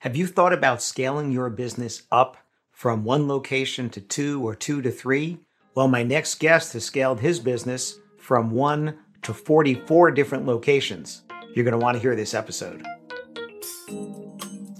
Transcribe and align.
Have 0.00 0.16
you 0.16 0.26
thought 0.26 0.54
about 0.54 0.80
scaling 0.80 1.30
your 1.30 1.50
business 1.50 2.04
up 2.10 2.38
from 2.70 3.04
one 3.04 3.28
location 3.28 3.90
to 3.90 4.00
two 4.00 4.42
or 4.42 4.54
two 4.54 4.80
to 4.80 4.90
three? 4.90 5.40
Well, 5.74 5.88
my 5.88 6.02
next 6.02 6.36
guest 6.36 6.72
has 6.72 6.86
scaled 6.86 7.20
his 7.20 7.38
business 7.38 7.98
from 8.16 8.50
one 8.50 8.96
to 9.20 9.34
44 9.34 10.12
different 10.12 10.46
locations. 10.46 11.20
You're 11.54 11.66
going 11.66 11.78
to 11.78 11.84
want 11.84 11.96
to 11.96 12.00
hear 12.00 12.16
this 12.16 12.32
episode. 12.32 12.82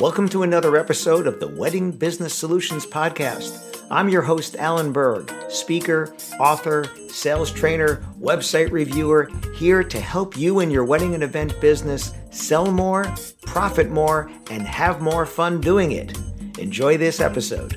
Welcome 0.00 0.30
to 0.30 0.44
another 0.44 0.78
episode 0.78 1.26
of 1.26 1.40
the 1.40 1.48
Wedding 1.48 1.90
Business 1.92 2.32
Solutions 2.32 2.86
Podcast. 2.86 3.84
I'm 3.90 4.08
your 4.08 4.22
host, 4.22 4.56
Alan 4.56 4.92
Berg, 4.92 5.30
speaker, 5.50 6.16
author, 6.38 6.86
sales 7.08 7.52
trainer, 7.52 7.96
website 8.18 8.70
reviewer, 8.70 9.28
here 9.56 9.84
to 9.84 10.00
help 10.00 10.38
you 10.38 10.60
in 10.60 10.70
your 10.70 10.86
wedding 10.86 11.12
and 11.12 11.22
event 11.22 11.60
business 11.60 12.14
sell 12.30 12.72
more, 12.72 13.14
profit 13.42 13.90
more, 13.90 14.30
and 14.50 14.62
have 14.62 15.02
more 15.02 15.26
fun 15.26 15.60
doing 15.60 15.92
it. 15.92 16.18
Enjoy 16.58 16.96
this 16.96 17.20
episode. 17.20 17.76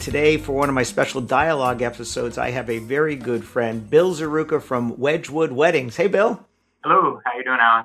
Today, 0.00 0.36
for 0.36 0.50
one 0.50 0.68
of 0.68 0.74
my 0.74 0.82
special 0.82 1.20
dialogue 1.20 1.80
episodes, 1.80 2.38
I 2.38 2.50
have 2.50 2.68
a 2.68 2.80
very 2.80 3.14
good 3.14 3.44
friend, 3.44 3.88
Bill 3.88 4.12
Zaruka 4.12 4.60
from 4.60 4.98
Wedgewood 4.98 5.52
Weddings. 5.52 5.94
Hey, 5.94 6.08
Bill. 6.08 6.44
Hello. 6.82 7.20
How 7.24 7.38
you 7.38 7.44
doing, 7.44 7.60
Alan? 7.60 7.84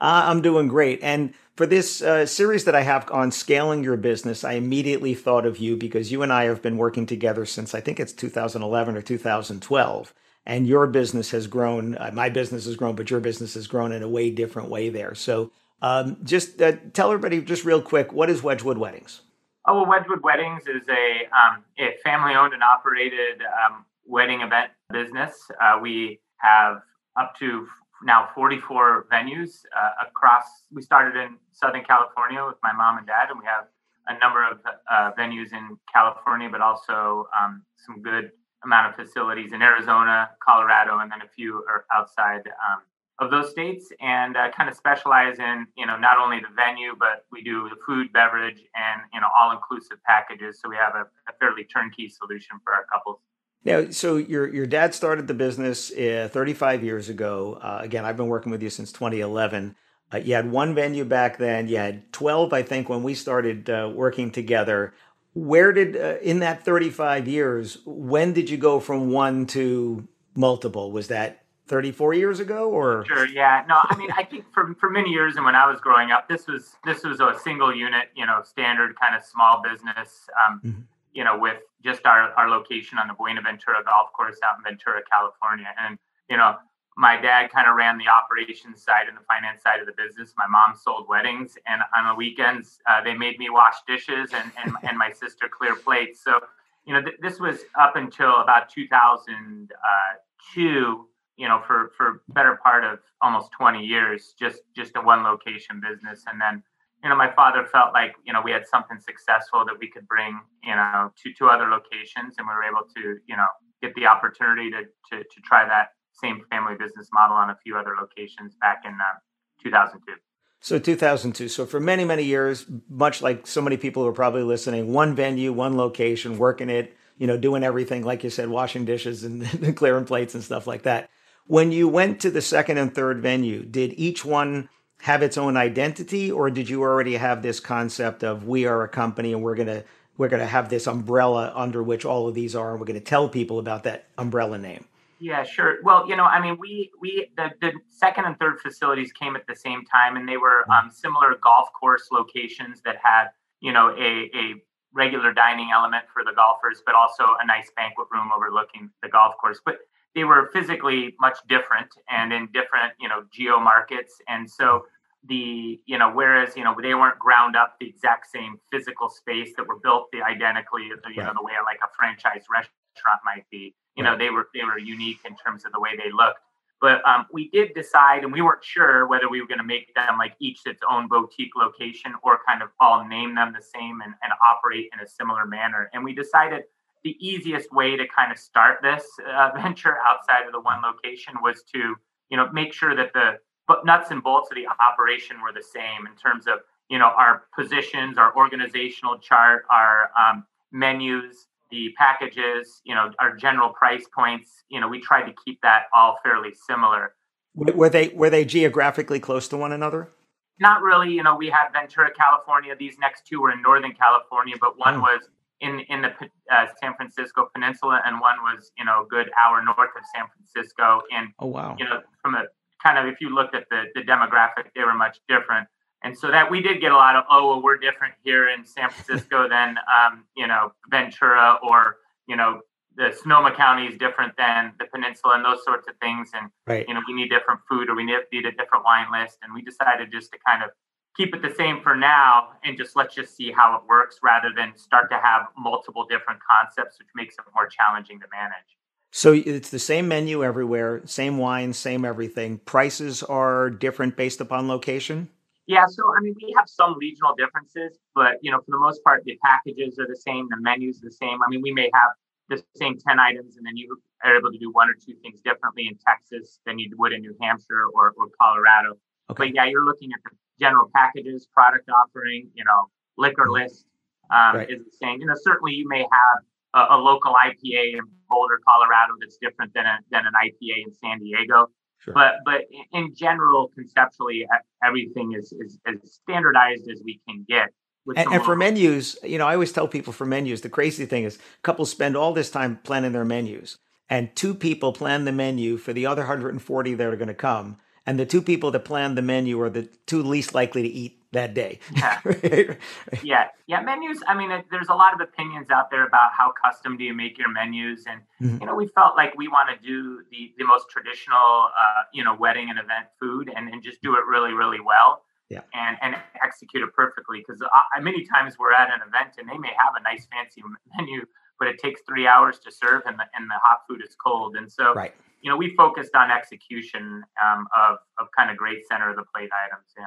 Uh, 0.00 0.22
I'm 0.24 0.40
doing 0.40 0.66
great. 0.66 1.00
And 1.02 1.34
for 1.56 1.66
this 1.66 2.00
uh, 2.00 2.26
series 2.26 2.64
that 2.64 2.74
I 2.74 2.82
have 2.82 3.10
on 3.10 3.30
scaling 3.30 3.84
your 3.84 3.96
business, 3.96 4.44
I 4.44 4.52
immediately 4.52 5.14
thought 5.14 5.44
of 5.44 5.58
you 5.58 5.76
because 5.76 6.10
you 6.10 6.22
and 6.22 6.32
I 6.32 6.44
have 6.44 6.62
been 6.62 6.76
working 6.76 7.06
together 7.06 7.44
since 7.44 7.74
I 7.74 7.80
think 7.80 8.00
it's 8.00 8.12
2011 8.12 8.96
or 8.96 9.02
2012. 9.02 10.14
And 10.46 10.66
your 10.66 10.86
business 10.86 11.30
has 11.32 11.46
grown, 11.46 11.96
uh, 11.96 12.10
my 12.14 12.30
business 12.30 12.64
has 12.64 12.76
grown, 12.76 12.94
but 12.94 13.10
your 13.10 13.20
business 13.20 13.54
has 13.54 13.66
grown 13.66 13.92
in 13.92 14.02
a 14.02 14.08
way 14.08 14.30
different 14.30 14.70
way 14.70 14.88
there. 14.88 15.14
So 15.14 15.52
um, 15.82 16.16
just 16.24 16.60
uh, 16.62 16.72
tell 16.92 17.12
everybody, 17.12 17.42
just 17.42 17.64
real 17.64 17.82
quick, 17.82 18.12
what 18.12 18.30
is 18.30 18.42
Wedgewood 18.42 18.78
Weddings? 18.78 19.20
Oh, 19.66 19.74
well, 19.74 19.86
Wedgewood 19.86 20.22
Weddings 20.22 20.62
is 20.62 20.88
a, 20.88 21.28
um, 21.36 21.62
a 21.78 21.96
family 22.02 22.34
owned 22.34 22.54
and 22.54 22.62
operated 22.62 23.42
um, 23.42 23.84
wedding 24.06 24.40
event 24.40 24.70
business. 24.90 25.34
Uh, 25.62 25.78
we 25.80 26.20
have 26.38 26.82
up 27.16 27.34
to 27.38 27.66
now 28.02 28.28
44 28.34 29.06
venues 29.12 29.62
uh, 29.76 30.06
across. 30.06 30.44
We 30.72 30.82
started 30.82 31.16
in 31.16 31.36
Southern 31.52 31.84
California 31.84 32.44
with 32.46 32.56
my 32.62 32.72
mom 32.72 32.98
and 32.98 33.06
dad, 33.06 33.28
and 33.30 33.38
we 33.38 33.46
have 33.46 33.66
a 34.08 34.18
number 34.18 34.44
of 34.48 34.58
uh, 34.90 35.12
venues 35.18 35.52
in 35.52 35.78
California, 35.92 36.48
but 36.50 36.60
also 36.60 37.28
um, 37.38 37.62
some 37.76 38.02
good 38.02 38.32
amount 38.64 38.88
of 38.88 39.06
facilities 39.06 39.52
in 39.52 39.62
Arizona, 39.62 40.30
Colorado, 40.44 40.98
and 40.98 41.10
then 41.10 41.20
a 41.22 41.28
few 41.28 41.64
are 41.68 41.84
outside 41.94 42.46
um, 42.46 42.82
of 43.18 43.30
those 43.30 43.50
states. 43.50 43.92
And 44.00 44.36
uh, 44.36 44.50
kind 44.50 44.68
of 44.68 44.76
specialize 44.76 45.38
in 45.38 45.66
you 45.76 45.86
know 45.86 45.96
not 45.96 46.18
only 46.18 46.40
the 46.40 46.52
venue, 46.54 46.94
but 46.98 47.26
we 47.30 47.42
do 47.42 47.68
the 47.68 47.76
food, 47.86 48.12
beverage, 48.12 48.62
and 48.74 49.02
you 49.12 49.20
know 49.20 49.28
all 49.36 49.52
inclusive 49.52 50.02
packages. 50.04 50.60
So 50.60 50.68
we 50.68 50.76
have 50.76 50.94
a, 50.94 51.06
a 51.28 51.32
fairly 51.38 51.64
turnkey 51.64 52.08
solution 52.08 52.58
for 52.64 52.74
our 52.74 52.86
couples. 52.92 53.20
Now, 53.64 53.90
so 53.90 54.16
your 54.16 54.52
your 54.52 54.66
dad 54.66 54.94
started 54.94 55.26
the 55.26 55.34
business 55.34 55.92
uh, 55.92 56.28
35 56.32 56.82
years 56.82 57.08
ago. 57.08 57.58
Uh, 57.60 57.80
again, 57.82 58.04
I've 58.04 58.16
been 58.16 58.28
working 58.28 58.50
with 58.50 58.62
you 58.62 58.70
since 58.70 58.90
2011. 58.92 59.76
Uh, 60.12 60.16
you 60.18 60.34
had 60.34 60.50
one 60.50 60.74
venue 60.74 61.04
back 61.04 61.38
then. 61.38 61.68
You 61.68 61.76
had 61.76 62.12
12, 62.12 62.52
I 62.52 62.62
think, 62.62 62.88
when 62.88 63.02
we 63.02 63.14
started 63.14 63.70
uh, 63.70 63.90
working 63.94 64.30
together. 64.30 64.94
Where 65.34 65.72
did 65.72 65.96
uh, 65.96 66.16
in 66.22 66.40
that 66.40 66.64
35 66.64 67.28
years? 67.28 67.78
When 67.84 68.32
did 68.32 68.50
you 68.50 68.56
go 68.56 68.80
from 68.80 69.10
one 69.12 69.46
to 69.48 70.08
multiple? 70.34 70.90
Was 70.90 71.08
that 71.08 71.44
34 71.68 72.14
years 72.14 72.40
ago, 72.40 72.70
or 72.70 73.04
sure? 73.06 73.26
Yeah, 73.26 73.64
no. 73.68 73.76
I 73.78 73.96
mean, 73.96 74.10
I 74.16 74.24
think 74.24 74.46
for 74.54 74.74
for 74.80 74.88
many 74.88 75.10
years, 75.10 75.36
and 75.36 75.44
when 75.44 75.54
I 75.54 75.70
was 75.70 75.80
growing 75.80 76.10
up, 76.10 76.28
this 76.28 76.46
was 76.46 76.76
this 76.84 77.04
was 77.04 77.20
a 77.20 77.38
single 77.44 77.74
unit, 77.74 78.08
you 78.16 78.24
know, 78.24 78.42
standard 78.42 78.98
kind 78.98 79.14
of 79.14 79.22
small 79.22 79.62
business. 79.62 80.28
Um, 80.48 80.60
mm-hmm 80.64 80.80
you 81.12 81.24
know, 81.24 81.38
with 81.38 81.58
just 81.82 82.06
our, 82.06 82.32
our 82.32 82.48
location 82.48 82.98
on 82.98 83.08
the 83.08 83.14
Buenaventura 83.14 83.82
golf 83.84 84.12
course 84.12 84.38
out 84.44 84.58
in 84.58 84.64
Ventura, 84.64 85.00
California. 85.10 85.68
And, 85.78 85.98
you 86.28 86.36
know, 86.36 86.56
my 86.96 87.16
dad 87.16 87.50
kind 87.50 87.68
of 87.68 87.74
ran 87.76 87.98
the 87.98 88.08
operations 88.08 88.82
side 88.82 89.06
and 89.08 89.16
the 89.16 89.22
finance 89.22 89.62
side 89.62 89.80
of 89.80 89.86
the 89.86 89.92
business. 89.92 90.34
My 90.36 90.46
mom 90.46 90.74
sold 90.76 91.08
weddings, 91.08 91.56
and 91.66 91.80
on 91.96 92.08
the 92.08 92.14
weekends, 92.14 92.78
uh, 92.88 93.02
they 93.02 93.14
made 93.14 93.38
me 93.38 93.48
wash 93.48 93.76
dishes 93.86 94.34
and, 94.34 94.52
and, 94.62 94.74
and 94.82 94.98
my 94.98 95.10
sister 95.10 95.48
clear 95.48 95.74
plates. 95.76 96.22
So, 96.22 96.40
you 96.84 96.92
know, 96.92 97.00
th- 97.02 97.16
this 97.22 97.40
was 97.40 97.60
up 97.78 97.96
until 97.96 98.40
about 98.40 98.68
2002, 98.68 101.08
you 101.36 101.48
know, 101.48 101.62
for, 101.66 101.92
for 101.96 102.22
better 102.28 102.60
part 102.62 102.84
of 102.84 102.98
almost 103.22 103.50
20 103.52 103.82
years, 103.82 104.34
just, 104.38 104.60
just 104.76 104.94
a 104.96 105.00
one 105.00 105.22
location 105.22 105.80
business. 105.80 106.24
And 106.30 106.38
then, 106.40 106.62
you 107.02 107.08
know, 107.08 107.16
my 107.16 107.32
father 107.32 107.64
felt 107.64 107.92
like, 107.94 108.14
you 108.24 108.32
know, 108.32 108.42
we 108.44 108.52
had 108.52 108.66
something 108.66 108.98
successful 108.98 109.64
that 109.64 109.76
we 109.78 109.90
could 109.90 110.06
bring, 110.06 110.40
you 110.62 110.74
know, 110.74 111.10
to, 111.22 111.32
to 111.34 111.46
other 111.46 111.68
locations. 111.68 112.34
And 112.36 112.46
we 112.46 112.54
were 112.54 112.64
able 112.64 112.86
to, 112.94 113.18
you 113.26 113.36
know, 113.36 113.46
get 113.82 113.94
the 113.94 114.06
opportunity 114.06 114.70
to, 114.70 114.82
to, 115.10 115.24
to 115.24 115.40
try 115.42 115.66
that 115.66 115.92
same 116.12 116.42
family 116.50 116.74
business 116.78 117.08
model 117.12 117.36
on 117.36 117.50
a 117.50 117.56
few 117.62 117.76
other 117.76 117.94
locations 117.98 118.54
back 118.60 118.82
in 118.84 118.92
uh, 118.92 119.18
2002. 119.62 120.12
So 120.60 120.78
2002. 120.78 121.48
So 121.48 121.64
for 121.64 121.80
many, 121.80 122.04
many 122.04 122.24
years, 122.24 122.66
much 122.90 123.22
like 123.22 123.46
so 123.46 123.62
many 123.62 123.78
people 123.78 124.02
who 124.02 124.08
are 124.10 124.14
probably 124.14 124.42
listening, 124.42 124.92
one 124.92 125.14
venue, 125.14 125.54
one 125.54 125.78
location, 125.78 126.36
working 126.36 126.68
it, 126.68 126.94
you 127.16 127.26
know, 127.26 127.38
doing 127.38 127.62
everything, 127.64 128.04
like 128.04 128.22
you 128.24 128.30
said, 128.30 128.50
washing 128.50 128.84
dishes 128.84 129.24
and 129.24 129.76
clearing 129.76 130.04
plates 130.04 130.34
and 130.34 130.44
stuff 130.44 130.66
like 130.66 130.82
that. 130.82 131.08
When 131.46 131.72
you 131.72 131.88
went 131.88 132.20
to 132.20 132.30
the 132.30 132.42
second 132.42 132.76
and 132.76 132.94
third 132.94 133.20
venue, 133.20 133.64
did 133.64 133.94
each 133.96 134.22
one 134.22 134.68
have 135.02 135.22
its 135.22 135.38
own 135.38 135.56
identity, 135.56 136.30
or 136.30 136.50
did 136.50 136.68
you 136.68 136.82
already 136.82 137.16
have 137.16 137.42
this 137.42 137.60
concept 137.60 138.22
of 138.22 138.46
we 138.46 138.66
are 138.66 138.82
a 138.82 138.88
company 138.88 139.32
and 139.32 139.42
we're 139.42 139.54
gonna 139.54 139.84
we're 140.18 140.28
gonna 140.28 140.46
have 140.46 140.68
this 140.68 140.86
umbrella 140.86 141.52
under 141.54 141.82
which 141.82 142.04
all 142.04 142.28
of 142.28 142.34
these 142.34 142.54
are, 142.54 142.72
and 142.72 142.80
we're 142.80 142.86
gonna 142.86 143.00
tell 143.00 143.28
people 143.28 143.58
about 143.58 143.84
that 143.84 144.06
umbrella 144.18 144.58
name? 144.58 144.84
Yeah, 145.18 145.44
sure. 145.44 145.78
Well, 145.82 146.08
you 146.08 146.16
know, 146.16 146.24
I 146.24 146.40
mean, 146.40 146.56
we 146.58 146.90
we 147.00 147.30
the, 147.36 147.50
the 147.60 147.72
second 147.88 148.24
and 148.24 148.38
third 148.38 148.60
facilities 148.60 149.12
came 149.12 149.36
at 149.36 149.46
the 149.46 149.56
same 149.56 149.84
time, 149.84 150.16
and 150.16 150.28
they 150.28 150.38
were 150.38 150.64
mm-hmm. 150.68 150.86
um, 150.86 150.90
similar 150.90 151.34
golf 151.42 151.68
course 151.78 152.08
locations 152.10 152.80
that 152.82 152.96
had 153.02 153.28
you 153.60 153.72
know 153.72 153.94
a 153.98 154.30
a 154.34 154.54
regular 154.92 155.32
dining 155.32 155.70
element 155.72 156.04
for 156.12 156.24
the 156.24 156.32
golfers, 156.32 156.82
but 156.84 156.94
also 156.94 157.24
a 157.40 157.46
nice 157.46 157.70
banquet 157.76 158.08
room 158.10 158.30
overlooking 158.34 158.90
the 159.02 159.08
golf 159.08 159.36
course. 159.38 159.60
But 159.64 159.78
they 160.14 160.24
were 160.24 160.50
physically 160.52 161.14
much 161.20 161.38
different 161.48 161.88
and 162.10 162.32
in 162.32 162.46
different 162.52 162.92
you 163.00 163.08
know 163.08 163.24
geo 163.32 163.58
markets 163.58 164.14
and 164.28 164.48
so 164.50 164.84
the 165.28 165.80
you 165.86 165.98
know 165.98 166.10
whereas 166.10 166.56
you 166.56 166.64
know 166.64 166.74
they 166.80 166.94
weren't 166.94 167.18
ground 167.18 167.56
up 167.56 167.76
the 167.80 167.86
exact 167.86 168.30
same 168.30 168.56
physical 168.72 169.08
space 169.08 169.50
that 169.56 169.66
were 169.66 169.78
built 169.82 170.08
the 170.12 170.22
identically 170.22 170.84
you 170.84 170.96
right. 171.04 171.16
know 171.16 171.32
the 171.34 171.42
way 171.42 171.52
like 171.64 171.78
a 171.84 171.88
franchise 171.96 172.44
restaurant 172.50 173.20
might 173.24 173.44
be 173.50 173.74
you 173.96 174.04
right. 174.04 174.12
know 174.12 174.16
they 174.16 174.30
were 174.30 174.48
they 174.54 174.64
were 174.64 174.78
unique 174.78 175.18
in 175.26 175.36
terms 175.36 175.64
of 175.64 175.72
the 175.72 175.80
way 175.80 175.90
they 175.96 176.10
looked 176.10 176.40
but 176.80 177.06
um, 177.06 177.26
we 177.30 177.50
did 177.50 177.74
decide 177.74 178.24
and 178.24 178.32
we 178.32 178.40
weren't 178.40 178.64
sure 178.64 179.06
whether 179.06 179.28
we 179.28 179.42
were 179.42 179.46
going 179.46 179.58
to 179.58 179.64
make 179.64 179.94
them 179.94 180.16
like 180.18 180.34
each 180.40 180.60
its 180.64 180.80
own 180.90 181.06
boutique 181.08 181.54
location 181.54 182.14
or 182.22 182.38
kind 182.48 182.62
of 182.62 182.70
all 182.80 183.06
name 183.06 183.34
them 183.34 183.52
the 183.52 183.62
same 183.62 184.00
and, 184.00 184.14
and 184.22 184.32
operate 184.42 184.88
in 184.94 185.00
a 185.00 185.06
similar 185.06 185.44
manner 185.44 185.90
and 185.92 186.02
we 186.02 186.14
decided 186.14 186.62
the 187.04 187.16
easiest 187.18 187.72
way 187.72 187.96
to 187.96 188.04
kind 188.08 188.30
of 188.30 188.38
start 188.38 188.78
this 188.82 189.04
uh, 189.28 189.50
venture 189.62 189.96
outside 190.06 190.46
of 190.46 190.52
the 190.52 190.60
one 190.60 190.80
location 190.82 191.34
was 191.42 191.62
to 191.74 191.94
you 192.30 192.36
know 192.36 192.50
make 192.52 192.72
sure 192.72 192.94
that 192.94 193.12
the 193.12 193.38
nuts 193.84 194.10
and 194.10 194.22
bolts 194.22 194.50
of 194.50 194.56
the 194.56 194.66
operation 194.82 195.40
were 195.40 195.52
the 195.52 195.62
same 195.62 196.06
in 196.06 196.16
terms 196.16 196.46
of 196.48 196.58
you 196.90 196.98
know, 196.98 197.12
our 197.16 197.44
positions, 197.56 198.18
our 198.18 198.36
organizational 198.36 199.16
chart, 199.18 199.64
our 199.70 200.10
um, 200.20 200.44
menus, 200.72 201.46
the 201.70 201.94
packages, 201.96 202.82
you 202.84 202.94
know, 202.94 203.12
our 203.20 203.36
general 203.36 203.70
price 203.70 204.04
points. 204.12 204.64
You 204.68 204.80
know, 204.80 204.88
we 204.88 205.00
tried 205.00 205.22
to 205.22 205.32
keep 205.44 205.60
that 205.62 205.84
all 205.94 206.18
fairly 206.22 206.50
similar. 206.52 207.14
Were 207.54 207.88
they 207.88 208.08
were 208.08 208.30
they 208.30 208.44
geographically 208.44 209.20
close 209.20 209.48
to 209.48 209.56
one 209.56 209.72
another? 209.72 210.10
Not 210.58 210.82
really. 210.82 211.12
You 211.12 211.22
know, 211.22 211.36
we 211.36 211.48
had 211.48 211.68
Ventura, 211.72 212.10
California. 212.12 212.74
These 212.76 212.98
next 213.00 213.26
two 213.26 213.40
were 213.40 213.52
in 213.52 213.62
Northern 213.62 213.92
California, 213.92 214.56
but 214.60 214.78
one 214.78 214.96
oh. 214.96 215.00
was 215.00 215.22
in 215.60 215.80
in 215.88 216.02
the 216.02 216.12
uh, 216.50 216.66
San 216.82 216.94
Francisco 216.94 217.48
Peninsula, 217.54 218.02
and 218.04 218.20
one 218.20 218.36
was 218.42 218.72
you 218.78 218.84
know 218.84 219.02
a 219.04 219.06
good 219.06 219.30
hour 219.40 219.62
north 219.62 219.78
of 219.78 220.02
San 220.14 220.26
Francisco. 220.34 221.02
And 221.12 221.28
oh 221.38 221.46
wow, 221.46 221.76
you 221.78 221.84
know, 221.84 222.00
from 222.22 222.34
a 222.34 222.44
kind 222.82 222.98
of 222.98 223.12
if 223.12 223.20
you 223.20 223.34
looked 223.34 223.54
at 223.54 223.64
the 223.70 223.84
the 223.94 224.02
demographic, 224.02 224.72
they 224.74 224.82
were 224.82 224.94
much 224.94 225.18
different. 225.28 225.68
And 226.02 226.16
so 226.16 226.30
that 226.30 226.50
we 226.50 226.62
did 226.62 226.80
get 226.80 226.92
a 226.92 226.96
lot 226.96 227.16
of 227.16 227.24
oh 227.30 227.48
well, 227.48 227.62
we're 227.62 227.76
different 227.76 228.14
here 228.24 228.48
in 228.48 228.64
San 228.64 228.90
Francisco 228.90 229.48
than 229.48 229.76
um, 229.78 230.24
you 230.36 230.46
know 230.46 230.72
Ventura 230.90 231.58
or 231.62 231.96
you 232.26 232.36
know 232.36 232.60
the 232.96 233.12
Sonoma 233.22 233.54
County 233.54 233.86
is 233.86 233.96
different 233.98 234.36
than 234.36 234.72
the 234.78 234.86
peninsula 234.86 235.34
and 235.36 235.44
those 235.44 235.62
sorts 235.64 235.86
of 235.88 235.94
things. 236.00 236.30
And 236.34 236.50
right. 236.66 236.86
you 236.88 236.94
know 236.94 237.00
we 237.06 237.14
need 237.14 237.28
different 237.28 237.60
food 237.68 237.88
or 237.88 237.94
we 237.94 238.04
need, 238.04 238.18
need 238.32 238.46
a 238.46 238.52
different 238.52 238.84
wine 238.84 239.06
list. 239.12 239.38
And 239.42 239.52
we 239.54 239.62
decided 239.62 240.10
just 240.10 240.32
to 240.32 240.38
kind 240.46 240.62
of 240.62 240.70
keep 241.16 241.34
it 241.34 241.42
the 241.42 241.54
same 241.54 241.80
for 241.82 241.94
now 241.94 242.50
and 242.64 242.76
just 242.76 242.96
let's 242.96 243.14
just 243.14 243.36
see 243.36 243.52
how 243.52 243.76
it 243.76 243.82
works 243.88 244.18
rather 244.22 244.50
than 244.54 244.76
start 244.76 245.10
to 245.10 245.18
have 245.18 245.48
multiple 245.56 246.06
different 246.08 246.40
concepts, 246.42 246.98
which 246.98 247.08
makes 247.14 247.34
it 247.34 247.44
more 247.54 247.68
challenging 247.68 248.20
to 248.20 248.26
manage. 248.32 248.76
So 249.12 249.32
it's 249.32 249.70
the 249.70 249.78
same 249.78 250.06
menu 250.06 250.44
everywhere, 250.44 251.02
same 251.04 251.36
wine, 251.38 251.72
same 251.72 252.04
everything. 252.04 252.58
Prices 252.58 253.24
are 253.24 253.68
different 253.68 254.16
based 254.16 254.40
upon 254.40 254.68
location. 254.68 255.28
Yeah, 255.66 255.86
so 255.86 256.02
I 256.16 256.20
mean, 256.20 256.34
we 256.40 256.54
have 256.56 256.68
some 256.68 256.96
regional 256.98 257.34
differences, 257.36 257.98
but 258.14 258.38
you 258.42 258.50
know, 258.50 258.58
for 258.58 258.70
the 258.70 258.78
most 258.78 259.02
part, 259.04 259.24
the 259.24 259.38
packages 259.44 259.98
are 259.98 260.06
the 260.06 260.16
same, 260.16 260.48
the 260.50 260.56
menus 260.60 260.98
are 261.02 261.08
the 261.08 261.12
same. 261.12 261.38
I 261.42 261.50
mean, 261.50 261.60
we 261.62 261.72
may 261.72 261.90
have 261.92 262.10
the 262.48 262.62
same 262.76 262.98
ten 262.98 263.18
items, 263.18 263.56
and 263.56 263.66
then 263.66 263.76
you 263.76 263.96
are 264.24 264.36
able 264.36 264.50
to 264.50 264.58
do 264.58 264.70
one 264.72 264.88
or 264.88 264.94
two 264.94 265.14
things 265.22 265.40
differently 265.44 265.86
in 265.86 265.96
Texas 266.06 266.58
than 266.66 266.78
you 266.78 266.90
would 266.98 267.12
in 267.12 267.20
New 267.20 267.36
Hampshire 267.40 267.84
or, 267.94 268.12
or 268.16 268.28
Colorado. 268.40 268.98
Okay. 269.30 269.46
But 269.46 269.54
yeah, 269.54 269.66
you're 269.66 269.84
looking 269.84 270.10
at 270.12 270.20
the 270.24 270.36
general 270.60 270.90
packages, 270.94 271.48
product 271.52 271.88
offering, 271.90 272.48
you 272.54 272.64
know, 272.64 272.90
liquor 273.16 273.44
mm-hmm. 273.44 273.64
list 273.64 273.86
um, 274.30 274.56
right. 274.56 274.70
is 274.70 274.84
the 274.84 274.96
same. 275.02 275.20
You 275.20 275.26
know, 275.26 275.34
certainly 275.36 275.72
you 275.72 275.88
may 275.88 276.00
have 276.00 276.38
a, 276.74 276.94
a, 276.94 276.98
local 276.98 277.34
IPA 277.34 277.94
in 277.94 278.00
Boulder, 278.28 278.60
Colorado 278.66 279.14
that's 279.20 279.38
different 279.40 279.74
than, 279.74 279.86
a, 279.86 279.98
than 280.10 280.24
an 280.26 280.32
IPA 280.34 280.84
in 280.86 280.94
San 280.94 281.18
Diego. 281.18 281.68
Sure. 281.98 282.14
But 282.14 282.36
but 282.46 282.62
in 282.92 283.14
general, 283.14 283.70
conceptually, 283.74 284.46
everything 284.82 285.34
is, 285.38 285.52
is 285.52 285.78
as 285.86 286.14
standardized 286.14 286.88
as 286.90 287.02
we 287.04 287.20
can 287.28 287.44
get. 287.46 287.68
And, 288.16 288.32
and 288.32 288.42
for 288.42 288.56
menus, 288.56 289.18
you 289.22 289.36
know, 289.36 289.46
I 289.46 289.52
always 289.52 289.70
tell 289.70 289.86
people 289.86 290.14
for 290.14 290.24
menus, 290.24 290.62
the 290.62 290.70
crazy 290.70 291.04
thing 291.04 291.24
is 291.24 291.38
couples 291.62 291.90
spend 291.90 292.16
all 292.16 292.32
this 292.32 292.50
time 292.50 292.80
planning 292.84 293.12
their 293.12 293.26
menus, 293.26 293.76
and 294.08 294.34
two 294.34 294.54
people 294.54 294.94
plan 294.94 295.26
the 295.26 295.32
menu 295.32 295.76
for 295.76 295.92
the 295.92 296.06
other 296.06 296.22
140 296.22 296.94
that 296.94 297.06
are 297.06 297.16
going 297.16 297.28
to 297.28 297.34
come 297.34 297.76
and 298.10 298.18
the 298.18 298.26
two 298.26 298.42
people 298.42 298.72
that 298.72 298.84
plan 298.84 299.14
the 299.14 299.22
menu 299.22 299.60
are 299.60 299.70
the 299.70 299.88
two 300.06 300.20
least 300.24 300.52
likely 300.52 300.82
to 300.82 300.88
eat 300.88 301.22
that 301.30 301.54
day. 301.54 301.78
Yeah. 301.94 302.18
yeah. 303.22 303.46
Yeah. 303.68 303.82
Menus. 303.82 304.20
I 304.26 304.34
mean, 304.34 304.50
there's 304.72 304.88
a 304.88 304.96
lot 304.96 305.14
of 305.14 305.20
opinions 305.20 305.68
out 305.70 305.92
there 305.92 306.04
about 306.04 306.30
how 306.36 306.52
custom 306.60 306.96
do 306.96 307.04
you 307.04 307.14
make 307.14 307.38
your 307.38 307.52
menus. 307.52 308.06
And, 308.10 308.22
mm-hmm. 308.42 308.60
you 308.60 308.66
know, 308.66 308.74
we 308.74 308.88
felt 308.88 309.14
like 309.16 309.36
we 309.36 309.46
want 309.46 309.68
to 309.70 309.86
do 309.86 310.22
the, 310.32 310.52
the 310.58 310.64
most 310.64 310.86
traditional, 310.90 311.68
uh, 311.70 312.02
you 312.12 312.24
know, 312.24 312.34
wedding 312.34 312.68
and 312.68 312.80
event 312.80 313.06
food 313.20 313.48
and, 313.54 313.68
and 313.68 313.80
just 313.80 314.02
do 314.02 314.14
it 314.16 314.26
really, 314.28 314.54
really 314.54 314.80
well. 314.84 315.22
Yeah. 315.48 315.60
And, 315.72 315.96
and 316.02 316.16
execute 316.42 316.82
it 316.82 316.92
perfectly. 316.92 317.44
Because 317.46 317.62
many 318.00 318.26
times 318.26 318.56
we're 318.58 318.72
at 318.72 318.88
an 318.88 319.06
event 319.06 319.34
and 319.38 319.48
they 319.48 319.58
may 319.58 319.70
have 319.78 319.94
a 319.94 320.02
nice 320.02 320.26
fancy 320.32 320.64
menu, 320.98 321.26
but 321.60 321.68
it 321.68 321.78
takes 321.78 322.00
three 322.08 322.26
hours 322.26 322.58
to 322.64 322.72
serve 322.72 323.02
and 323.06 323.20
the, 323.20 323.24
and 323.38 323.48
the 323.48 323.60
hot 323.62 323.86
food 323.88 324.02
is 324.02 324.16
cold. 324.20 324.56
And 324.56 324.66
so, 324.66 324.94
right 324.94 325.14
you 325.40 325.50
know, 325.50 325.56
we 325.56 325.74
focused 325.76 326.14
on 326.14 326.30
execution 326.30 327.22
um, 327.42 327.66
of 327.76 327.98
of 328.18 328.28
kind 328.36 328.50
of 328.50 328.56
great 328.56 328.86
center 328.90 329.10
of 329.10 329.16
the 329.16 329.24
plate 329.34 329.50
items. 329.66 329.86
Yeah. 329.96 330.04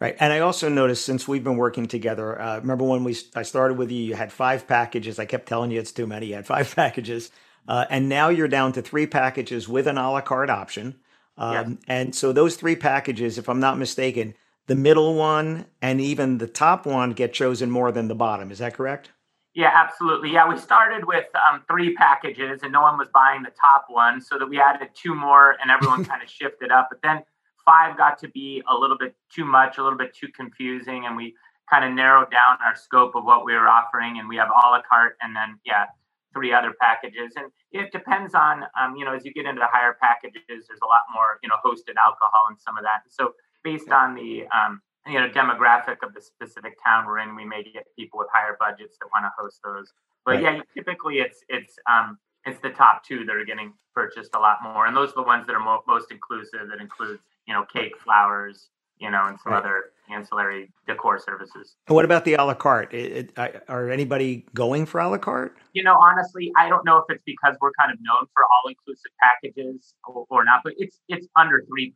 Right, 0.00 0.16
and 0.18 0.32
I 0.32 0.38
also 0.38 0.70
noticed 0.70 1.04
since 1.04 1.28
we've 1.28 1.44
been 1.44 1.58
working 1.58 1.86
together. 1.86 2.40
Uh, 2.40 2.58
remember 2.60 2.84
when 2.84 3.04
we 3.04 3.16
I 3.34 3.42
started 3.42 3.76
with 3.76 3.90
you? 3.90 4.02
You 4.02 4.14
had 4.14 4.32
five 4.32 4.66
packages. 4.66 5.18
I 5.18 5.26
kept 5.26 5.46
telling 5.46 5.70
you 5.70 5.78
it's 5.78 5.92
too 5.92 6.06
many. 6.06 6.26
You 6.26 6.36
had 6.36 6.46
five 6.46 6.74
packages, 6.76 7.30
uh, 7.68 7.84
and 7.90 8.08
now 8.08 8.30
you're 8.30 8.48
down 8.48 8.72
to 8.72 8.82
three 8.82 9.06
packages 9.06 9.68
with 9.68 9.86
an 9.86 9.98
a 9.98 10.10
la 10.10 10.22
carte 10.22 10.50
option. 10.50 10.96
Um, 11.36 11.52
yeah. 11.52 11.94
And 11.94 12.14
so 12.14 12.32
those 12.32 12.56
three 12.56 12.76
packages, 12.76 13.38
if 13.38 13.48
I'm 13.48 13.60
not 13.60 13.78
mistaken, 13.78 14.34
the 14.66 14.74
middle 14.74 15.14
one 15.14 15.66
and 15.82 16.00
even 16.00 16.38
the 16.38 16.46
top 16.46 16.86
one 16.86 17.10
get 17.10 17.32
chosen 17.32 17.70
more 17.70 17.90
than 17.92 18.08
the 18.08 18.14
bottom. 18.14 18.50
Is 18.50 18.58
that 18.58 18.74
correct? 18.74 19.10
Yeah, 19.54 19.70
absolutely. 19.74 20.32
Yeah, 20.32 20.48
we 20.48 20.56
started 20.58 21.04
with 21.04 21.26
um, 21.34 21.62
three 21.68 21.94
packages 21.94 22.60
and 22.62 22.72
no 22.72 22.82
one 22.82 22.96
was 22.96 23.08
buying 23.12 23.42
the 23.42 23.50
top 23.60 23.86
one. 23.88 24.20
So 24.20 24.38
that 24.38 24.46
we 24.46 24.60
added 24.60 24.88
two 24.94 25.14
more 25.14 25.56
and 25.60 25.70
everyone 25.70 26.04
kind 26.10 26.22
of 26.22 26.30
shifted 26.30 26.70
up. 26.70 26.88
But 26.90 27.00
then 27.02 27.22
five 27.64 27.96
got 27.96 28.18
to 28.18 28.28
be 28.28 28.62
a 28.70 28.74
little 28.74 28.96
bit 28.96 29.14
too 29.34 29.44
much, 29.44 29.78
a 29.78 29.82
little 29.82 29.98
bit 29.98 30.14
too 30.14 30.28
confusing. 30.36 31.06
And 31.06 31.16
we 31.16 31.34
kind 31.68 31.84
of 31.84 31.92
narrowed 31.92 32.30
down 32.30 32.58
our 32.64 32.76
scope 32.76 33.14
of 33.16 33.24
what 33.24 33.44
we 33.44 33.52
were 33.54 33.68
offering. 33.68 34.18
And 34.18 34.28
we 34.28 34.36
have 34.36 34.48
a 34.48 34.58
la 34.58 34.82
carte 34.88 35.16
and 35.20 35.34
then, 35.34 35.58
yeah, 35.64 35.86
three 36.32 36.52
other 36.52 36.72
packages. 36.80 37.32
And 37.36 37.50
it 37.72 37.90
depends 37.90 38.34
on, 38.34 38.62
um, 38.80 38.94
you 38.94 39.04
know, 39.04 39.14
as 39.14 39.24
you 39.24 39.32
get 39.32 39.46
into 39.46 39.58
the 39.58 39.68
higher 39.70 39.96
packages, 40.00 40.42
there's 40.46 40.80
a 40.82 40.86
lot 40.86 41.02
more, 41.12 41.38
you 41.42 41.48
know, 41.48 41.56
hosted 41.64 41.98
alcohol 41.98 42.46
and 42.48 42.58
some 42.60 42.78
of 42.78 42.84
that. 42.84 43.02
So 43.08 43.34
based 43.64 43.90
on 43.90 44.14
the, 44.14 44.44
um, 44.54 44.80
you 45.10 45.18
know 45.18 45.28
demographic 45.28 45.96
of 46.02 46.14
the 46.14 46.20
specific 46.20 46.78
town 46.84 47.06
we're 47.06 47.18
in 47.18 47.34
we 47.34 47.44
may 47.44 47.62
get 47.62 47.86
people 47.96 48.18
with 48.18 48.28
higher 48.32 48.56
budgets 48.58 48.96
that 48.98 49.08
want 49.12 49.24
to 49.24 49.30
host 49.38 49.60
those 49.64 49.92
but 50.24 50.32
right. 50.32 50.42
yeah 50.42 50.60
typically 50.74 51.16
it's 51.18 51.40
it's 51.48 51.74
um 51.90 52.18
it's 52.46 52.60
the 52.60 52.70
top 52.70 53.04
two 53.04 53.24
that 53.24 53.34
are 53.36 53.44
getting 53.44 53.72
purchased 53.94 54.30
a 54.34 54.38
lot 54.38 54.58
more 54.62 54.86
and 54.86 54.96
those 54.96 55.10
are 55.10 55.16
the 55.16 55.22
ones 55.22 55.46
that 55.46 55.54
are 55.54 55.60
mo- 55.60 55.82
most 55.86 56.10
inclusive 56.10 56.68
that 56.70 56.80
includes 56.80 57.20
you 57.46 57.54
know 57.54 57.64
cake 57.72 57.98
flowers 57.98 58.68
you 58.98 59.10
know 59.10 59.24
and 59.26 59.38
some 59.40 59.52
right. 59.52 59.58
other 59.58 59.84
ancillary 60.12 60.70
decor 60.86 61.18
services 61.18 61.76
and 61.88 61.94
what 61.94 62.04
about 62.04 62.24
the 62.24 62.34
a 62.34 62.44
la 62.44 62.54
carte 62.54 62.92
it, 62.92 63.32
it, 63.36 63.64
are 63.68 63.90
anybody 63.90 64.46
going 64.54 64.84
for 64.86 65.00
a 65.00 65.08
la 65.08 65.18
carte 65.18 65.56
you 65.72 65.82
know 65.82 65.94
honestly 65.94 66.52
i 66.56 66.68
don't 66.68 66.84
know 66.84 66.98
if 66.98 67.04
it's 67.08 67.22
because 67.24 67.56
we're 67.60 67.72
kind 67.78 67.92
of 67.92 67.98
known 68.00 68.26
for 68.34 68.44
all 68.44 68.68
inclusive 68.68 69.10
packages 69.22 69.94
or, 70.04 70.26
or, 70.28 70.44
not 70.44 70.60
but 70.62 70.74
it's 70.78 71.00
it's 71.08 71.26
under 71.36 71.64
3% 71.72 71.92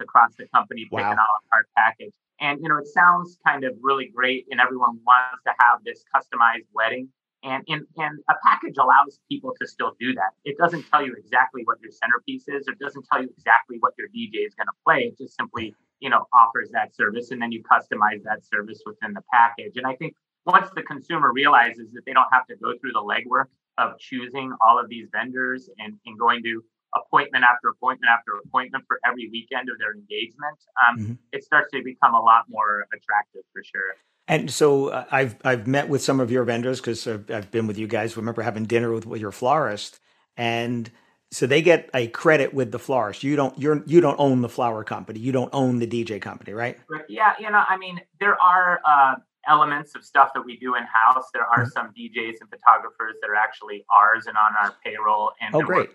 across 0.00 0.34
the 0.36 0.46
company 0.54 0.84
pick 0.84 0.92
wow. 0.92 1.12
an 1.12 1.18
a 1.18 1.20
la 1.20 1.38
carte 1.52 1.68
package 1.76 2.14
and 2.40 2.60
you 2.62 2.68
know, 2.68 2.78
it 2.78 2.88
sounds 2.88 3.38
kind 3.46 3.64
of 3.64 3.74
really 3.80 4.10
great, 4.14 4.46
and 4.50 4.60
everyone 4.60 4.98
wants 5.06 5.42
to 5.46 5.52
have 5.60 5.80
this 5.84 6.04
customized 6.14 6.66
wedding. 6.74 7.08
And, 7.44 7.64
and 7.66 7.82
and 7.96 8.20
a 8.30 8.34
package 8.46 8.76
allows 8.78 9.18
people 9.28 9.52
to 9.60 9.66
still 9.66 9.96
do 9.98 10.14
that. 10.14 10.30
It 10.44 10.56
doesn't 10.58 10.84
tell 10.92 11.04
you 11.04 11.12
exactly 11.18 11.62
what 11.64 11.78
your 11.82 11.90
centerpiece 11.90 12.44
is, 12.46 12.68
or 12.68 12.74
doesn't 12.74 13.04
tell 13.12 13.20
you 13.20 13.28
exactly 13.36 13.78
what 13.80 13.94
your 13.98 14.06
DJ 14.08 14.46
is 14.46 14.54
going 14.54 14.68
to 14.68 14.78
play. 14.86 15.10
It 15.10 15.18
just 15.18 15.36
simply 15.36 15.74
you 15.98 16.08
know 16.08 16.24
offers 16.32 16.70
that 16.72 16.94
service, 16.94 17.32
and 17.32 17.42
then 17.42 17.50
you 17.50 17.62
customize 17.64 18.22
that 18.22 18.46
service 18.46 18.80
within 18.86 19.12
the 19.12 19.22
package. 19.32 19.72
And 19.74 19.86
I 19.86 19.96
think 19.96 20.14
once 20.46 20.68
the 20.76 20.82
consumer 20.82 21.32
realizes 21.32 21.92
that 21.92 22.02
they 22.06 22.12
don't 22.12 22.28
have 22.32 22.46
to 22.46 22.56
go 22.56 22.74
through 22.80 22.92
the 22.92 23.02
legwork 23.02 23.46
of 23.78 23.98
choosing 23.98 24.52
all 24.60 24.78
of 24.78 24.88
these 24.88 25.08
vendors 25.12 25.68
and, 25.78 25.94
and 26.06 26.18
going 26.18 26.42
to 26.42 26.62
appointment 26.94 27.44
after 27.44 27.68
appointment 27.68 28.10
after 28.10 28.32
appointment 28.44 28.84
for 28.86 28.98
every 29.06 29.28
weekend 29.30 29.68
of 29.68 29.78
their 29.78 29.94
engagement, 29.94 30.58
um, 30.86 30.98
mm-hmm. 30.98 31.12
it 31.32 31.44
starts 31.44 31.70
to 31.72 31.82
become 31.82 32.14
a 32.14 32.20
lot 32.20 32.44
more 32.48 32.86
attractive 32.92 33.42
for 33.52 33.62
sure. 33.64 33.94
And 34.28 34.50
so 34.50 34.88
uh, 34.88 35.04
I've 35.10 35.36
I've 35.44 35.66
met 35.66 35.88
with 35.88 36.02
some 36.02 36.20
of 36.20 36.30
your 36.30 36.44
vendors 36.44 36.80
because 36.80 37.06
I've, 37.06 37.30
I've, 37.30 37.50
been 37.50 37.66
with 37.66 37.76
you 37.78 37.86
guys. 37.86 38.16
Remember 38.16 38.42
having 38.42 38.64
dinner 38.64 38.92
with, 38.92 39.04
with 39.04 39.20
your 39.20 39.32
florist, 39.32 39.98
and 40.36 40.90
so 41.32 41.46
they 41.46 41.60
get 41.60 41.90
a 41.92 42.06
credit 42.08 42.54
with 42.54 42.70
the 42.70 42.78
florist. 42.78 43.24
You 43.24 43.34
don't 43.34 43.58
you're 43.58 43.82
you 43.86 44.00
don't 44.00 44.20
own 44.20 44.40
the 44.40 44.48
flower 44.48 44.84
company. 44.84 45.18
You 45.18 45.32
don't 45.32 45.50
own 45.52 45.80
the 45.80 45.86
DJ 45.86 46.20
company, 46.20 46.52
right? 46.52 46.78
Yeah, 47.08 47.32
you 47.40 47.50
know, 47.50 47.64
I 47.68 47.76
mean, 47.76 48.00
there 48.20 48.40
are 48.40 48.80
uh, 48.84 49.14
elements 49.48 49.94
of 49.96 50.04
stuff 50.04 50.30
that 50.34 50.44
we 50.44 50.56
do 50.56 50.76
in 50.76 50.84
house. 50.84 51.24
There 51.32 51.44
are 51.44 51.64
mm-hmm. 51.64 51.70
some 51.70 51.86
DJs 51.88 52.36
and 52.40 52.50
photographers 52.50 53.16
that 53.20 53.30
are 53.30 53.34
actually 53.34 53.84
ours 53.92 54.26
and 54.26 54.36
on 54.36 54.52
our 54.62 54.74
payroll 54.84 55.32
and 55.40 55.54
oh, 55.54 55.62
great. 55.62 55.90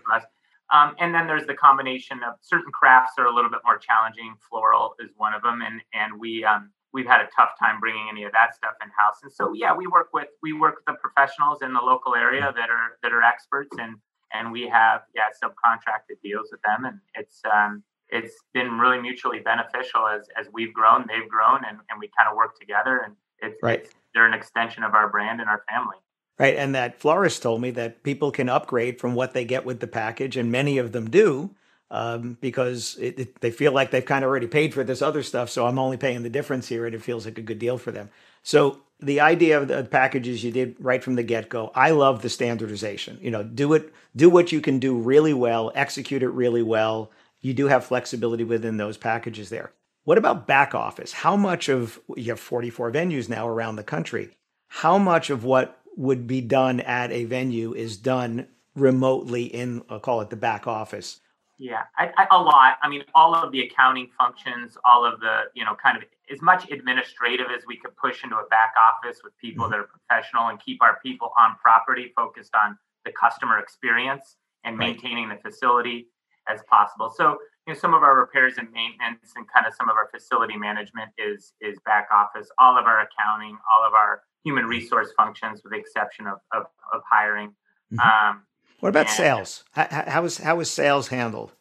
Um, 0.72 0.96
and 1.00 1.14
then 1.14 1.28
there's 1.28 1.46
the 1.46 1.54
combination 1.54 2.20
of 2.24 2.36
certain 2.42 2.72
crafts 2.72 3.14
are 3.18 3.26
a 3.26 3.34
little 3.34 3.50
bit 3.50 3.62
more 3.64 3.78
challenging. 3.78 4.36
Floral 4.50 4.96
is 5.00 5.12
one 5.16 5.34
of 5.34 5.42
them, 5.42 5.62
and 5.62 5.82
and 5.94 6.20
we 6.20 6.44
um, 6.44 6.72
we've 6.94 7.06
had 7.06 7.22
a 7.22 7.30
tough 7.36 7.52
time 7.60 7.80
bringing 7.80 8.08
any 8.10 8.24
of 8.24 8.32
that 8.34 8.56
stuff 8.56 8.74
in 8.84 8.90
house. 8.90 9.18
And 9.24 9.32
so 9.32 9.54
yeah, 9.54 9.76
we 9.76 9.88
work 9.88 10.10
with 10.14 10.28
we 10.42 10.54
work 10.54 10.76
with 10.76 10.86
the 10.86 11.00
professionals 11.02 11.62
in 11.62 11.74
the 11.74 11.80
local 11.80 12.16
area 12.16 12.52
that 12.56 12.70
are 12.70 12.98
that 13.02 13.14
are 13.14 13.24
experts, 13.24 13.78
and 13.80 13.96
and 14.34 14.52
we 14.52 14.68
have 14.68 15.02
yeah 15.16 15.30
subcontracted 15.42 16.22
deals 16.22 16.50
with 16.52 16.62
them, 16.64 16.86
and 16.86 17.00
it's 17.16 17.42
um, 17.54 17.84
it's 18.10 18.36
been 18.54 18.78
really 18.78 19.00
mutually 19.00 19.40
beneficial 19.40 20.08
as 20.08 20.28
as 20.40 20.48
we've 20.52 20.74
grown, 20.74 21.06
they've 21.08 21.30
grown, 21.30 21.62
and 21.66 21.78
and 21.90 22.00
we 22.00 22.10
kind 22.18 22.30
of 22.30 22.36
work 22.36 22.60
together, 22.60 23.04
and 23.06 23.16
it's, 23.40 23.62
right. 23.64 23.82
It's, 23.82 23.94
they're 24.14 24.28
an 24.28 24.34
extension 24.34 24.84
of 24.84 24.94
our 24.94 25.10
brand 25.10 25.42
and 25.42 25.50
our 25.50 25.64
family. 25.70 25.98
Right. 26.40 26.56
And 26.56 26.76
that 26.76 27.00
florist 27.00 27.42
told 27.42 27.62
me 27.62 27.72
that 27.72 28.04
people 28.04 28.32
can 28.32 28.50
upgrade 28.50 29.00
from 29.00 29.16
what 29.16 29.34
they 29.34 29.46
get 29.46 29.66
with 29.66 29.80
the 29.80 29.88
package, 29.88 30.38
and 30.38 30.52
many 30.52 30.78
of 30.78 30.92
them 30.92 31.10
do. 31.10 31.56
um, 31.90 32.38
because 32.42 32.98
it, 33.00 33.20
it, 33.20 33.42
they 33.42 33.52
feel 33.52 33.72
like 33.72 33.92
they've 33.92 34.06
kind 34.06 34.24
of 34.26 34.30
already 34.30 34.48
paid 34.48 34.74
for 34.74 34.84
this 34.84 35.02
other 35.02 35.24
stuff. 35.24 35.50
So 35.50 35.66
I'm 35.68 35.80
only 35.80 35.98
paying 35.98 36.24
the 36.24 36.30
difference 36.30 36.68
here, 36.68 36.86
and 36.86 36.94
it 36.96 37.02
feels 37.02 37.26
like 37.26 37.38
a 37.38 37.42
good 37.42 37.60
deal 37.60 37.78
for 37.78 37.92
them. 37.92 38.10
So 38.44 38.80
the 39.00 39.22
idea 39.22 39.58
of 39.60 39.68
the 39.68 39.84
packages 39.84 40.44
you 40.44 40.52
did 40.52 40.76
right 40.80 41.04
from 41.04 41.16
the 41.16 41.24
get 41.24 41.50
go, 41.50 41.72
I 41.76 41.92
love 41.92 42.22
the 42.22 42.30
standardization. 42.30 43.20
You 43.22 43.32
know, 43.32 43.44
do 43.44 43.74
it, 43.74 43.94
do 44.16 44.30
what 44.30 44.52
you 44.52 44.62
can 44.62 44.80
do 44.80 44.98
really 44.98 45.34
well, 45.34 45.72
execute 45.76 46.24
it 46.24 46.30
really 46.30 46.64
well. 46.64 47.12
You 47.42 47.54
do 47.54 47.68
have 47.68 47.86
flexibility 47.86 48.44
within 48.44 48.78
those 48.78 48.98
packages 48.98 49.50
there. 49.50 49.72
What 50.04 50.18
about 50.18 50.48
back 50.48 50.74
office? 50.74 51.14
How 51.14 51.36
much 51.36 51.70
of 51.70 52.00
you 52.16 52.32
have 52.32 52.40
44 52.40 52.92
venues 52.92 53.30
now 53.30 53.48
around 53.48 53.76
the 53.76 53.84
country? 53.84 54.38
How 54.70 54.98
much 54.98 55.30
of 55.30 55.44
what 55.44 55.80
would 55.98 56.28
be 56.28 56.40
done 56.42 56.80
at 56.80 57.12
a 57.12 57.26
venue 57.26 57.74
is 57.74 57.98
done 57.98 58.48
remotely 58.76 59.46
in, 59.46 59.84
I'll 59.90 60.00
call 60.00 60.22
it 60.22 60.30
the 60.30 60.36
back 60.36 60.68
office? 60.68 61.20
Yeah, 61.58 61.84
I, 61.98 62.12
I, 62.18 62.28
a 62.30 62.38
lot. 62.40 62.78
I 62.84 62.88
mean, 62.88 63.04
all 63.16 63.34
of 63.34 63.52
the 63.52 63.62
accounting 63.62 64.10
functions, 64.16 64.78
all 64.86 65.04
of 65.04 65.20
the, 65.20 65.46
you 65.56 65.66
know, 65.66 65.76
kind 65.82 65.98
of 65.98 66.04
as 66.32 66.40
much 66.40 66.70
administrative 66.70 67.48
as 67.56 67.64
we 67.68 67.78
could 67.78 67.98
push 67.98 68.24
into 68.24 68.36
a 68.36 68.46
back 68.46 68.74
office 68.78 69.22
with 69.24 69.36
people 69.40 69.66
mm-hmm. 69.66 69.72
that 69.72 69.80
are 69.80 69.88
professional 69.88 70.50
and 70.50 70.60
keep 70.62 70.82
our 70.84 71.00
people 71.02 71.32
on 71.40 71.56
property 71.62 72.14
focused 72.16 72.54
on 72.54 72.78
the 73.06 73.12
customer 73.12 73.58
experience 73.58 74.36
and 74.64 74.78
right. 74.78 74.90
maintaining 74.90 75.30
the 75.30 75.38
facility 75.38 76.10
as 76.48 76.62
possible. 76.70 77.10
So, 77.10 77.38
you 77.66 77.74
know, 77.74 77.80
some 77.80 77.96
of 77.96 78.04
our 78.04 78.16
repairs 78.16 78.54
and 78.60 78.72
maintenance 78.72 79.34
and 79.36 79.46
kind 79.52 79.66
of 79.66 79.74
some 79.74 79.90
of 79.90 79.96
our 79.96 80.10
facility 80.14 80.56
management 80.56 81.10
is 81.18 81.54
is 81.60 81.80
back 81.86 82.08
office. 82.14 82.50
All 82.60 82.78
of 82.78 82.86
our 82.86 83.02
accounting, 83.02 83.58
all 83.72 83.86
of 83.86 83.94
our 83.94 84.22
human 84.48 84.66
resource 84.78 85.10
functions, 85.22 85.56
with 85.64 85.72
the 85.74 85.80
exception 85.84 86.24
of 86.34 86.38
of, 86.58 86.64
of 86.94 87.00
hiring. 87.16 87.50
Mm-hmm. 87.92 88.00
Um, 88.10 88.34
what 88.82 88.90
about 88.96 89.10
sales? 89.10 89.52
How, 89.78 89.88
how 90.16 90.22
is 90.28 90.36
how 90.48 90.56
is 90.64 90.70
sales 90.82 91.08
handled? 91.18 91.52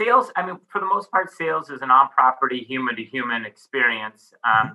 Sales, 0.00 0.26
I 0.38 0.40
mean, 0.46 0.58
for 0.72 0.80
the 0.84 0.90
most 0.94 1.10
part, 1.14 1.26
sales 1.42 1.66
is 1.74 1.80
an 1.86 1.90
on-property, 1.98 2.60
human-to-human 2.72 3.42
experience. 3.52 4.20
Um, 4.50 4.66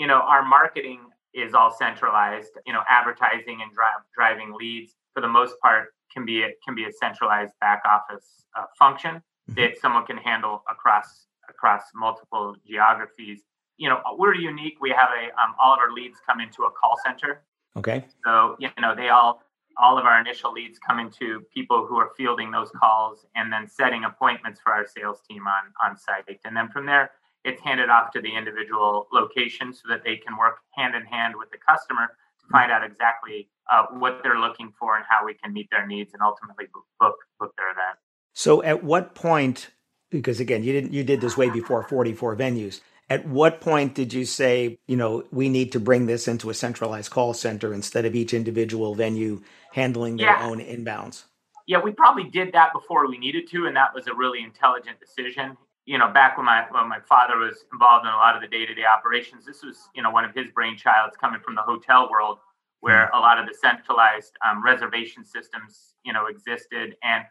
you 0.00 0.06
know, 0.10 0.20
our 0.32 0.42
marketing 0.58 1.00
is 1.44 1.50
all 1.58 1.72
centralized. 1.84 2.52
You 2.66 2.72
know, 2.74 2.82
advertising 2.98 3.58
and 3.62 3.70
dri- 3.76 4.04
driving 4.18 4.50
leads, 4.60 4.90
for 5.14 5.20
the 5.26 5.32
most 5.38 5.54
part, 5.64 5.84
can 6.12 6.24
be 6.30 6.36
a, 6.46 6.48
can 6.64 6.74
be 6.74 6.84
a 6.90 6.92
centralized 7.04 7.54
back 7.60 7.80
office 7.96 8.26
uh, 8.58 8.66
function 8.82 9.14
mm-hmm. 9.16 9.54
that 9.58 9.70
someone 9.82 10.04
can 10.10 10.18
handle 10.30 10.56
across 10.74 11.08
across 11.48 11.82
multiple 11.94 12.46
geographies. 12.70 13.40
You 13.82 13.88
know, 13.88 14.00
we're 14.16 14.34
unique. 14.34 14.76
We 14.80 14.90
have 14.90 15.08
a 15.10 15.24
um, 15.42 15.54
all 15.60 15.72
of 15.74 15.80
our 15.80 15.92
leads 15.92 16.18
come 16.24 16.38
into 16.40 16.62
a 16.62 16.70
call 16.70 16.96
center. 17.04 17.42
Okay. 17.76 18.04
So 18.24 18.56
you 18.60 18.68
know, 18.80 18.94
they 18.94 19.08
all 19.08 19.42
all 19.78 19.98
of 19.98 20.04
our 20.04 20.20
initial 20.20 20.52
leads 20.52 20.78
come 20.78 20.98
into 20.98 21.40
people 21.52 21.86
who 21.86 21.96
are 21.96 22.10
fielding 22.16 22.50
those 22.50 22.70
calls 22.70 23.26
and 23.34 23.52
then 23.52 23.68
setting 23.68 24.04
appointments 24.04 24.60
for 24.62 24.72
our 24.72 24.86
sales 24.86 25.20
team 25.28 25.42
on 25.46 25.72
on 25.84 25.96
site 25.96 26.38
and 26.44 26.56
then 26.56 26.68
from 26.68 26.86
there 26.86 27.10
it's 27.44 27.60
handed 27.62 27.88
off 27.88 28.12
to 28.12 28.20
the 28.20 28.34
individual 28.34 29.08
location 29.12 29.72
so 29.72 29.82
that 29.88 30.04
they 30.04 30.16
can 30.16 30.36
work 30.36 30.58
hand 30.76 30.94
in 30.94 31.04
hand 31.04 31.34
with 31.36 31.50
the 31.50 31.58
customer 31.66 32.08
to 32.40 32.46
find 32.52 32.70
out 32.70 32.84
exactly 32.84 33.48
uh, 33.72 33.86
what 33.98 34.20
they're 34.22 34.38
looking 34.38 34.72
for 34.78 34.96
and 34.96 35.04
how 35.08 35.24
we 35.24 35.34
can 35.34 35.52
meet 35.52 35.68
their 35.70 35.86
needs 35.86 36.12
and 36.12 36.22
ultimately 36.22 36.66
book 37.00 37.16
book 37.40 37.52
their 37.56 37.70
event 37.70 37.98
so 38.34 38.62
at 38.62 38.84
what 38.84 39.14
point 39.14 39.70
because 40.10 40.40
again 40.40 40.62
you 40.62 40.72
didn't 40.72 40.92
you 40.92 41.02
did 41.02 41.20
this 41.20 41.36
way 41.36 41.50
before 41.50 41.82
44 41.82 42.36
venues 42.36 42.80
at 43.12 43.28
what 43.28 43.60
point 43.60 43.94
did 43.94 44.14
you 44.14 44.24
say, 44.24 44.78
you 44.86 44.96
know, 44.96 45.22
we 45.30 45.50
need 45.50 45.70
to 45.72 45.78
bring 45.78 46.06
this 46.06 46.26
into 46.26 46.48
a 46.48 46.54
centralized 46.54 47.10
call 47.10 47.34
center 47.34 47.74
instead 47.74 48.06
of 48.06 48.14
each 48.14 48.32
individual 48.32 48.94
venue 48.94 49.42
handling 49.70 50.16
their 50.16 50.28
yeah. 50.28 50.46
own 50.46 50.60
inbounds? 50.60 51.24
Yeah, 51.66 51.82
we 51.82 51.92
probably 51.92 52.24
did 52.24 52.54
that 52.54 52.72
before 52.72 53.06
we 53.06 53.18
needed 53.18 53.50
to, 53.50 53.66
and 53.66 53.76
that 53.76 53.94
was 53.94 54.06
a 54.06 54.14
really 54.14 54.42
intelligent 54.42 54.98
decision. 54.98 55.58
You 55.84 55.98
know, 55.98 56.08
back 56.08 56.38
when 56.38 56.46
my 56.46 56.64
when 56.70 56.88
my 56.88 57.00
father 57.00 57.36
was 57.36 57.66
involved 57.70 58.06
in 58.06 58.12
a 58.12 58.16
lot 58.16 58.34
of 58.34 58.40
the 58.40 58.48
day 58.48 58.64
to 58.64 58.74
day 58.74 58.86
operations, 58.86 59.44
this 59.44 59.62
was 59.62 59.90
you 59.94 60.02
know 60.02 60.10
one 60.10 60.24
of 60.24 60.34
his 60.34 60.46
brainchilds 60.58 61.12
coming 61.20 61.40
from 61.44 61.54
the 61.54 61.62
hotel 61.62 62.08
world, 62.10 62.38
where 62.80 63.10
mm. 63.12 63.18
a 63.18 63.20
lot 63.20 63.38
of 63.38 63.46
the 63.46 63.52
centralized 63.52 64.32
um, 64.48 64.64
reservation 64.64 65.22
systems 65.22 65.94
you 66.02 66.14
know 66.14 66.28
existed, 66.28 66.96
and 67.02 67.24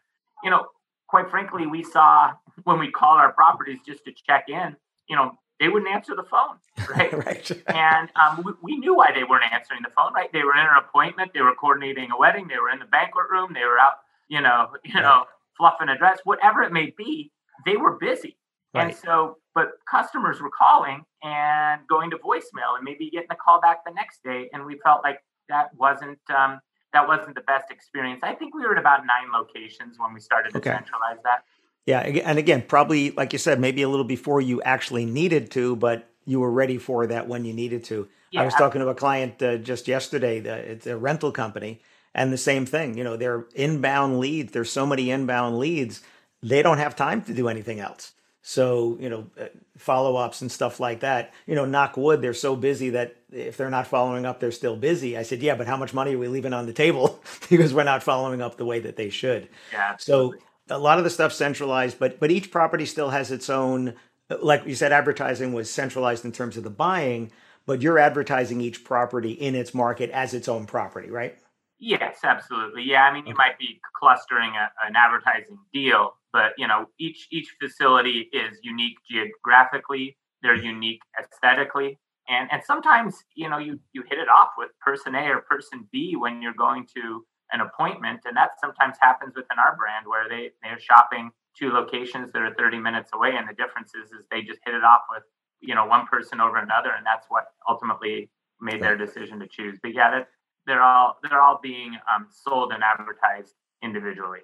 you 0.43 0.51
know, 0.51 0.67
quite 1.07 1.27
frankly, 1.31 1.65
we 1.65 1.81
saw 1.81 2.33
when 2.65 2.77
we 2.77 2.91
call 2.91 3.17
our 3.17 3.33
properties 3.33 3.79
just 3.83 4.05
to 4.05 4.11
check 4.27 4.45
in, 4.47 4.75
you 5.09 5.15
know, 5.15 5.31
they 5.61 5.69
wouldn't 5.69 5.91
answer 5.91 6.15
the 6.15 6.23
phone, 6.23 6.57
right? 6.89 7.13
right. 7.25 7.51
and 7.67 8.09
um, 8.19 8.43
we, 8.43 8.51
we, 8.63 8.77
knew 8.77 8.95
why 8.95 9.11
they 9.13 9.23
weren't 9.23 9.45
answering 9.53 9.81
the 9.83 9.91
phone, 9.95 10.11
right? 10.11 10.33
They 10.33 10.43
were 10.43 10.53
in 10.53 10.65
an 10.65 10.75
appointment, 10.75 11.31
they 11.35 11.41
were 11.41 11.53
coordinating 11.53 12.09
a 12.11 12.17
wedding, 12.17 12.47
they 12.47 12.57
were 12.57 12.71
in 12.71 12.79
the 12.79 12.85
banquet 12.85 13.25
room, 13.31 13.53
they 13.53 13.63
were 13.63 13.77
out, 13.77 13.93
you 14.27 14.41
know, 14.41 14.71
you 14.83 14.95
right. 14.95 15.03
know, 15.03 15.25
fluffing 15.55 15.87
a 15.87 15.97
dress, 15.97 16.17
whatever 16.23 16.63
it 16.63 16.73
may 16.73 16.91
be. 16.97 17.31
They 17.63 17.77
were 17.77 17.91
busy, 17.99 18.37
right. 18.73 18.87
and 18.87 18.95
so, 18.95 19.37
but 19.53 19.73
customers 19.89 20.41
were 20.41 20.49
calling 20.49 21.05
and 21.21 21.81
going 21.87 22.09
to 22.09 22.17
voicemail, 22.17 22.75
and 22.75 22.83
maybe 22.83 23.11
getting 23.11 23.29
a 23.29 23.35
call 23.35 23.61
back 23.61 23.85
the 23.85 23.93
next 23.93 24.23
day, 24.23 24.49
and 24.51 24.65
we 24.65 24.79
felt 24.83 25.03
like 25.03 25.19
that 25.47 25.69
wasn't. 25.77 26.19
Um, 26.35 26.59
that 26.93 27.07
wasn't 27.07 27.35
the 27.35 27.41
best 27.47 27.71
experience. 27.71 28.19
I 28.21 28.35
think 28.35 28.53
we 28.53 28.63
were 28.63 28.73
at 28.73 28.77
about 28.77 29.05
nine 29.05 29.31
locations 29.31 29.97
when 29.97 30.13
we 30.13 30.19
started 30.19 30.51
to 30.51 30.57
okay. 30.57 30.71
centralize 30.71 31.23
that. 31.23 31.45
Yeah, 31.85 31.99
and 31.99 32.37
again, 32.37 32.63
probably 32.67 33.11
like 33.11 33.33
you 33.33 33.39
said, 33.39 33.59
maybe 33.59 33.81
a 33.81 33.89
little 33.89 34.05
before 34.05 34.39
you 34.39 34.61
actually 34.61 35.05
needed 35.05 35.51
to, 35.51 35.75
but 35.75 36.07
you 36.25 36.39
were 36.39 36.51
ready 36.51 36.77
for 36.77 37.07
that 37.07 37.27
when 37.27 37.43
you 37.43 37.53
needed 37.53 37.83
to. 37.85 38.07
Yeah. 38.29 38.41
I 38.41 38.45
was 38.45 38.53
talking 38.53 38.81
to 38.81 38.87
a 38.87 38.95
client 38.95 39.41
uh, 39.41 39.57
just 39.57 39.87
yesterday. 39.87 40.39
The, 40.39 40.55
it's 40.55 40.87
a 40.87 40.95
rental 40.95 41.31
company, 41.31 41.81
and 42.13 42.31
the 42.31 42.37
same 42.37 42.65
thing. 42.65 42.97
You 42.97 43.03
know, 43.03 43.17
they're 43.17 43.45
inbound 43.55 44.19
leads. 44.19 44.51
There's 44.51 44.71
so 44.71 44.85
many 44.85 45.09
inbound 45.09 45.57
leads. 45.57 46.01
They 46.43 46.61
don't 46.61 46.77
have 46.77 46.95
time 46.95 47.23
to 47.23 47.33
do 47.33 47.47
anything 47.47 47.79
else. 47.79 48.13
So 48.43 48.97
you 48.99 49.09
know, 49.09 49.27
uh, 49.39 49.45
follow 49.77 50.15
ups 50.15 50.41
and 50.41 50.51
stuff 50.51 50.79
like 50.79 51.01
that. 51.01 51.33
You 51.47 51.55
know, 51.55 51.65
knock 51.65 51.97
wood. 51.97 52.21
They're 52.21 52.33
so 52.33 52.55
busy 52.55 52.91
that 52.91 53.15
if 53.31 53.57
they're 53.57 53.69
not 53.69 53.87
following 53.87 54.25
up, 54.25 54.39
they're 54.39 54.51
still 54.51 54.75
busy. 54.75 55.17
I 55.17 55.23
said, 55.23 55.41
yeah, 55.41 55.55
but 55.55 55.67
how 55.67 55.77
much 55.77 55.93
money 55.93 56.15
are 56.15 56.17
we 56.17 56.27
leaving 56.27 56.53
on 56.53 56.67
the 56.67 56.73
table 56.73 57.21
because 57.49 57.73
we're 57.73 57.83
not 57.83 58.03
following 58.03 58.41
up 58.41 58.57
the 58.57 58.65
way 58.65 58.79
that 58.79 58.95
they 58.97 59.09
should? 59.09 59.49
Yeah. 59.71 59.89
Absolutely. 59.93 60.39
So 60.39 60.43
a 60.71 60.77
lot 60.77 60.97
of 60.97 61.03
the 61.03 61.09
stuff 61.09 61.33
centralized, 61.33 61.99
but 61.99 62.19
but 62.19 62.31
each 62.31 62.51
property 62.51 62.85
still 62.85 63.09
has 63.09 63.31
its 63.31 63.49
own. 63.49 63.95
Like 64.41 64.65
you 64.65 64.75
said, 64.75 64.91
advertising 64.91 65.53
was 65.53 65.69
centralized 65.69 66.23
in 66.23 66.31
terms 66.31 66.55
of 66.55 66.63
the 66.63 66.69
buying, 66.69 67.31
but 67.65 67.81
you're 67.81 67.99
advertising 67.99 68.61
each 68.61 68.83
property 68.83 69.33
in 69.33 69.55
its 69.55 69.73
market 69.73 70.09
as 70.11 70.33
its 70.33 70.47
own 70.47 70.65
property, 70.65 71.09
right? 71.09 71.37
Yes, 71.79 72.19
absolutely. 72.23 72.83
Yeah, 72.83 73.03
I 73.03 73.13
mean, 73.13 73.25
you 73.25 73.33
might 73.35 73.57
be 73.57 73.81
clustering 73.99 74.51
a, 74.51 74.71
an 74.87 74.95
advertising 74.95 75.57
deal, 75.73 76.13
but 76.31 76.53
you 76.57 76.67
know, 76.67 76.85
each 76.99 77.27
each 77.31 77.55
facility 77.61 78.29
is 78.31 78.57
unique 78.63 78.97
geographically. 79.09 80.17
They're 80.41 80.55
mm-hmm. 80.55 80.67
unique 80.67 81.01
aesthetically, 81.19 81.99
and 82.29 82.49
and 82.51 82.63
sometimes 82.63 83.15
you 83.35 83.49
know 83.49 83.57
you 83.57 83.79
you 83.93 84.03
hit 84.07 84.19
it 84.19 84.29
off 84.29 84.49
with 84.57 84.69
person 84.79 85.15
A 85.15 85.23
or 85.25 85.41
person 85.41 85.87
B 85.91 86.15
when 86.15 86.41
you're 86.41 86.53
going 86.53 86.87
to 86.95 87.25
an 87.51 87.61
appointment 87.61 88.21
and 88.25 88.35
that 88.35 88.51
sometimes 88.59 88.97
happens 88.99 89.35
within 89.35 89.59
our 89.59 89.75
brand 89.75 90.05
where 90.07 90.27
they 90.29 90.51
they're 90.63 90.79
shopping 90.79 91.31
two 91.57 91.69
locations 91.69 92.31
that 92.31 92.41
are 92.41 92.53
30 92.55 92.79
minutes 92.79 93.11
away 93.13 93.33
and 93.35 93.47
the 93.47 93.53
difference 93.53 93.93
is 93.95 94.11
is 94.11 94.25
they 94.31 94.41
just 94.41 94.59
hit 94.65 94.73
it 94.73 94.83
off 94.83 95.01
with 95.09 95.23
you 95.59 95.75
know 95.75 95.85
one 95.85 96.05
person 96.07 96.39
over 96.39 96.57
another 96.57 96.91
and 96.95 97.05
that's 97.05 97.27
what 97.29 97.47
ultimately 97.69 98.29
made 98.59 98.81
their 98.81 98.97
decision 98.97 99.39
to 99.39 99.47
choose. 99.47 99.79
But 99.81 99.93
yeah 99.93 100.11
that 100.11 100.27
they're 100.65 100.81
all 100.81 101.17
they're 101.23 101.41
all 101.41 101.59
being 101.61 101.97
um, 102.13 102.27
sold 102.29 102.71
and 102.71 102.83
advertised 102.83 103.55
individually. 103.83 104.41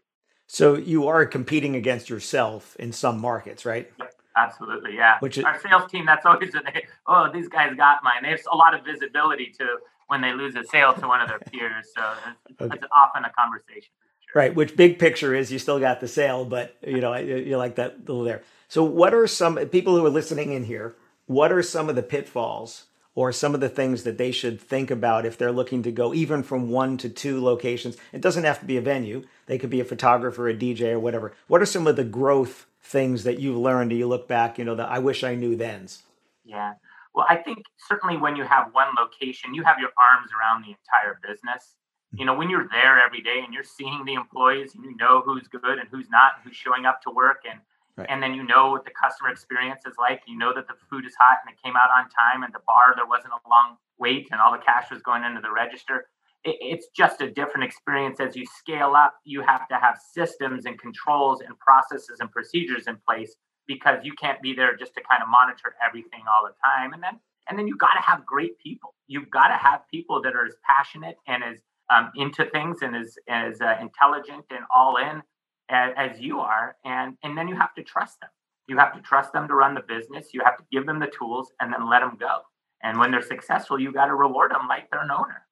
So 0.47 0.75
you 0.75 1.07
are 1.07 1.25
competing 1.25 1.75
against 1.75 2.09
yourself 2.09 2.75
in 2.77 2.91
some 2.91 3.19
markets 3.19 3.65
right? 3.65 3.91
Absolutely 4.35 4.95
yeah. 4.95 5.17
Which 5.19 5.37
is, 5.37 5.45
our 5.45 5.59
sales 5.59 5.89
team 5.89 6.05
that's 6.05 6.25
always 6.25 6.53
a, 6.55 6.61
oh 7.07 7.31
these 7.31 7.47
guys 7.47 7.73
got 7.75 8.03
mine. 8.03 8.23
They 8.23 8.29
have 8.29 8.41
a 8.51 8.55
lot 8.55 8.73
of 8.73 8.83
visibility 8.85 9.53
to 9.59 9.65
when 10.07 10.21
they 10.21 10.33
lose 10.33 10.55
a 10.55 10.63
sale 10.63 10.93
to 10.93 11.07
one 11.07 11.21
of 11.21 11.27
their 11.27 11.39
peers. 11.51 11.87
So 11.95 12.03
it's, 12.49 12.61
okay. 12.61 12.75
it's 12.75 12.85
often 12.91 13.25
a 13.25 13.31
conversation. 13.31 13.91
Sure. 14.31 14.41
Right. 14.41 14.55
Which 14.55 14.75
big 14.75 14.99
picture 14.99 15.33
is 15.33 15.51
you 15.51 15.59
still 15.59 15.79
got 15.79 15.99
the 15.99 16.07
sale, 16.07 16.43
but 16.45 16.75
you 16.85 16.99
know 16.99 17.15
you 17.15 17.57
like 17.57 17.75
that 17.75 17.99
little 17.99 18.23
there. 18.23 18.43
So 18.67 18.83
what 18.83 19.13
are 19.13 19.27
some 19.27 19.55
people 19.67 19.95
who 19.95 20.05
are 20.05 20.09
listening 20.09 20.51
in 20.51 20.65
here? 20.65 20.95
What 21.25 21.51
are 21.51 21.63
some 21.63 21.89
of 21.89 21.95
the 21.95 22.03
pitfalls 22.03 22.85
or 23.15 23.31
some 23.31 23.55
of 23.55 23.61
the 23.61 23.69
things 23.69 24.03
that 24.03 24.17
they 24.17 24.31
should 24.31 24.61
think 24.61 24.91
about 24.91 25.25
if 25.25 25.37
they're 25.37 25.51
looking 25.51 25.83
to 25.83 25.91
go 25.91 26.13
even 26.13 26.43
from 26.43 26.69
one 26.69 26.97
to 26.97 27.09
two 27.09 27.41
locations? 27.41 27.95
It 28.11 28.21
doesn't 28.21 28.43
have 28.43 28.59
to 28.59 28.65
be 28.65 28.77
a 28.77 28.81
venue. 28.81 29.23
They 29.45 29.57
could 29.57 29.69
be 29.69 29.79
a 29.79 29.85
photographer, 29.85 30.49
a 30.49 30.53
DJ, 30.53 30.91
or 30.91 30.99
whatever. 30.99 31.33
What 31.47 31.61
are 31.61 31.65
some 31.65 31.87
of 31.87 31.95
the 31.95 32.03
growth 32.03 32.65
things 32.81 33.23
that 33.23 33.39
you've 33.39 33.57
learned? 33.57 33.91
Do 33.91 33.95
you 33.95 34.07
look 34.07 34.27
back? 34.27 34.57
You 34.57 34.65
know, 34.65 34.75
that 34.75 34.89
I 34.89 34.99
wish 34.99 35.23
I 35.23 35.35
knew 35.35 35.55
then's. 35.55 36.03
Yeah. 36.43 36.73
Well, 37.17 37.25
I 37.27 37.35
think 37.35 37.65
certainly 37.89 38.15
when 38.15 38.35
you 38.35 38.43
have 38.43 38.67
one 38.73 38.93
location, 38.93 39.55
you 39.55 39.63
have 39.63 39.79
your 39.79 39.89
arms 39.97 40.29
around 40.37 40.61
the 40.61 40.77
entire 40.77 41.17
business. 41.25 41.73
You 42.13 42.25
know, 42.25 42.35
when 42.35 42.47
you're 42.47 42.69
there 42.69 43.01
every 43.01 43.21
day 43.21 43.41
and 43.43 43.51
you're 43.51 43.65
seeing 43.65 44.05
the 44.05 44.13
employees 44.13 44.75
and 44.75 44.85
you 44.85 44.95
know 44.97 45.23
who's 45.25 45.47
good 45.47 45.81
and 45.81 45.89
who's 45.89 46.11
not, 46.11 46.33
and 46.37 46.43
who's 46.45 46.55
showing 46.55 46.85
up 46.85 47.01
to 47.01 47.09
work, 47.09 47.41
and 47.49 47.59
right. 47.97 48.05
and 48.07 48.21
then 48.21 48.35
you 48.35 48.43
know 48.43 48.69
what 48.69 48.85
the 48.85 48.91
customer 48.91 49.31
experience 49.31 49.81
is 49.87 49.95
like. 49.97 50.21
You 50.27 50.37
know 50.37 50.53
that 50.53 50.67
the 50.67 50.75
food 50.91 51.07
is 51.07 51.15
hot 51.19 51.39
and 51.43 51.51
it 51.51 51.57
came 51.65 51.75
out 51.75 51.89
on 51.89 52.05
time, 52.13 52.43
and 52.43 52.53
the 52.53 52.61
bar 52.67 52.93
there 52.95 53.07
wasn't 53.07 53.33
a 53.33 53.49
long 53.49 53.77
wait, 53.97 54.27
and 54.29 54.39
all 54.39 54.51
the 54.51 54.61
cash 54.63 54.91
was 54.91 55.01
going 55.01 55.23
into 55.23 55.41
the 55.41 55.51
register. 55.51 56.05
it's 56.43 56.85
just 56.95 57.19
a 57.19 57.31
different 57.31 57.63
experience 57.63 58.19
as 58.19 58.35
you 58.35 58.45
scale 58.45 58.93
up 58.95 59.15
you 59.25 59.41
have 59.41 59.67
to 59.67 59.75
have 59.75 59.97
systems 60.13 60.67
and 60.67 60.79
controls 60.79 61.41
and 61.41 61.57
processes 61.57 62.17
and 62.19 62.29
procedures 62.31 62.85
in 62.85 62.95
place 63.07 63.35
because 63.67 63.99
you 64.03 64.13
can't 64.13 64.41
be 64.41 64.53
there 64.53 64.75
just 64.75 64.93
to 64.95 65.01
kind 65.09 65.21
of 65.21 65.29
monitor 65.29 65.75
everything 65.85 66.21
all 66.27 66.47
the 66.47 66.55
time 66.63 66.93
and 66.93 67.03
then 67.03 67.19
and 67.49 67.57
then 67.57 67.67
you 67.67 67.77
got 67.77 67.93
to 67.93 68.01
have 68.01 68.25
great 68.25 68.59
people. 68.59 68.93
You've 69.07 69.29
got 69.29 69.47
to 69.47 69.55
have 69.55 69.81
people 69.89 70.21
that 70.21 70.35
are 70.35 70.45
as 70.45 70.55
passionate 70.67 71.17
and 71.27 71.43
as 71.43 71.59
um, 71.89 72.11
into 72.15 72.45
things 72.45 72.79
and 72.81 72.95
as 72.95 73.15
as 73.29 73.61
uh, 73.61 73.77
intelligent 73.79 74.45
and 74.49 74.59
all 74.75 74.97
in 74.97 75.21
as, 75.69 75.93
as 75.95 76.19
you 76.19 76.39
are 76.39 76.75
and 76.83 77.17
and 77.23 77.37
then 77.37 77.47
you 77.47 77.55
have 77.55 77.73
to 77.75 77.83
trust 77.83 78.19
them. 78.21 78.29
You 78.67 78.77
have 78.77 78.93
to 78.93 79.01
trust 79.01 79.31
them 79.31 79.47
to 79.47 79.55
run 79.55 79.73
the 79.75 79.83
business. 79.87 80.33
You 80.33 80.41
have 80.43 80.57
to 80.57 80.63
give 80.71 80.85
them 80.85 80.99
the 80.99 81.07
tools 81.17 81.53
and 81.61 81.71
then 81.71 81.89
let 81.89 82.01
them 82.01 82.17
go. 82.19 82.39
And 82.83 82.99
when 82.99 83.11
they're 83.11 83.21
successful 83.21 83.79
you 83.79 83.91
got 83.93 84.07
to 84.07 84.15
reward 84.15 84.51
them 84.51 84.67
like 84.67 84.89
they're 84.91 85.03
an 85.03 85.11
owner. 85.11 85.43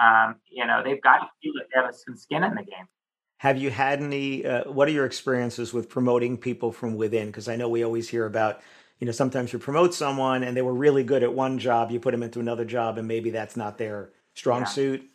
Um, 0.00 0.36
you 0.50 0.66
know 0.66 0.82
they've 0.84 1.02
got 1.02 1.18
to 1.18 1.28
feel 1.40 1.52
that 1.58 1.68
they 1.72 1.80
have 1.80 1.94
some 1.94 2.16
skin 2.16 2.42
in 2.42 2.54
the 2.54 2.64
game 2.64 2.88
have 3.44 3.58
you 3.58 3.70
had 3.70 4.02
any 4.02 4.44
uh, 4.44 4.64
what 4.70 4.88
are 4.88 4.92
your 4.92 5.06
experiences 5.06 5.72
with 5.72 5.88
promoting 5.88 6.36
people 6.36 6.72
from 6.72 6.96
within 6.96 7.26
because 7.26 7.48
i 7.48 7.56
know 7.56 7.68
we 7.68 7.84
always 7.84 8.08
hear 8.08 8.26
about 8.26 8.60
you 8.98 9.06
know 9.06 9.12
sometimes 9.12 9.52
you 9.52 9.58
promote 9.58 9.94
someone 9.94 10.42
and 10.42 10.56
they 10.56 10.62
were 10.62 10.74
really 10.74 11.04
good 11.04 11.22
at 11.22 11.32
one 11.32 11.58
job 11.58 11.90
you 11.90 12.00
put 12.00 12.12
them 12.12 12.22
into 12.22 12.40
another 12.40 12.64
job 12.64 12.98
and 12.98 13.06
maybe 13.06 13.30
that's 13.30 13.56
not 13.56 13.78
their 13.78 14.10
strong 14.34 14.62
yeah. 14.62 14.66
suit 14.66 15.10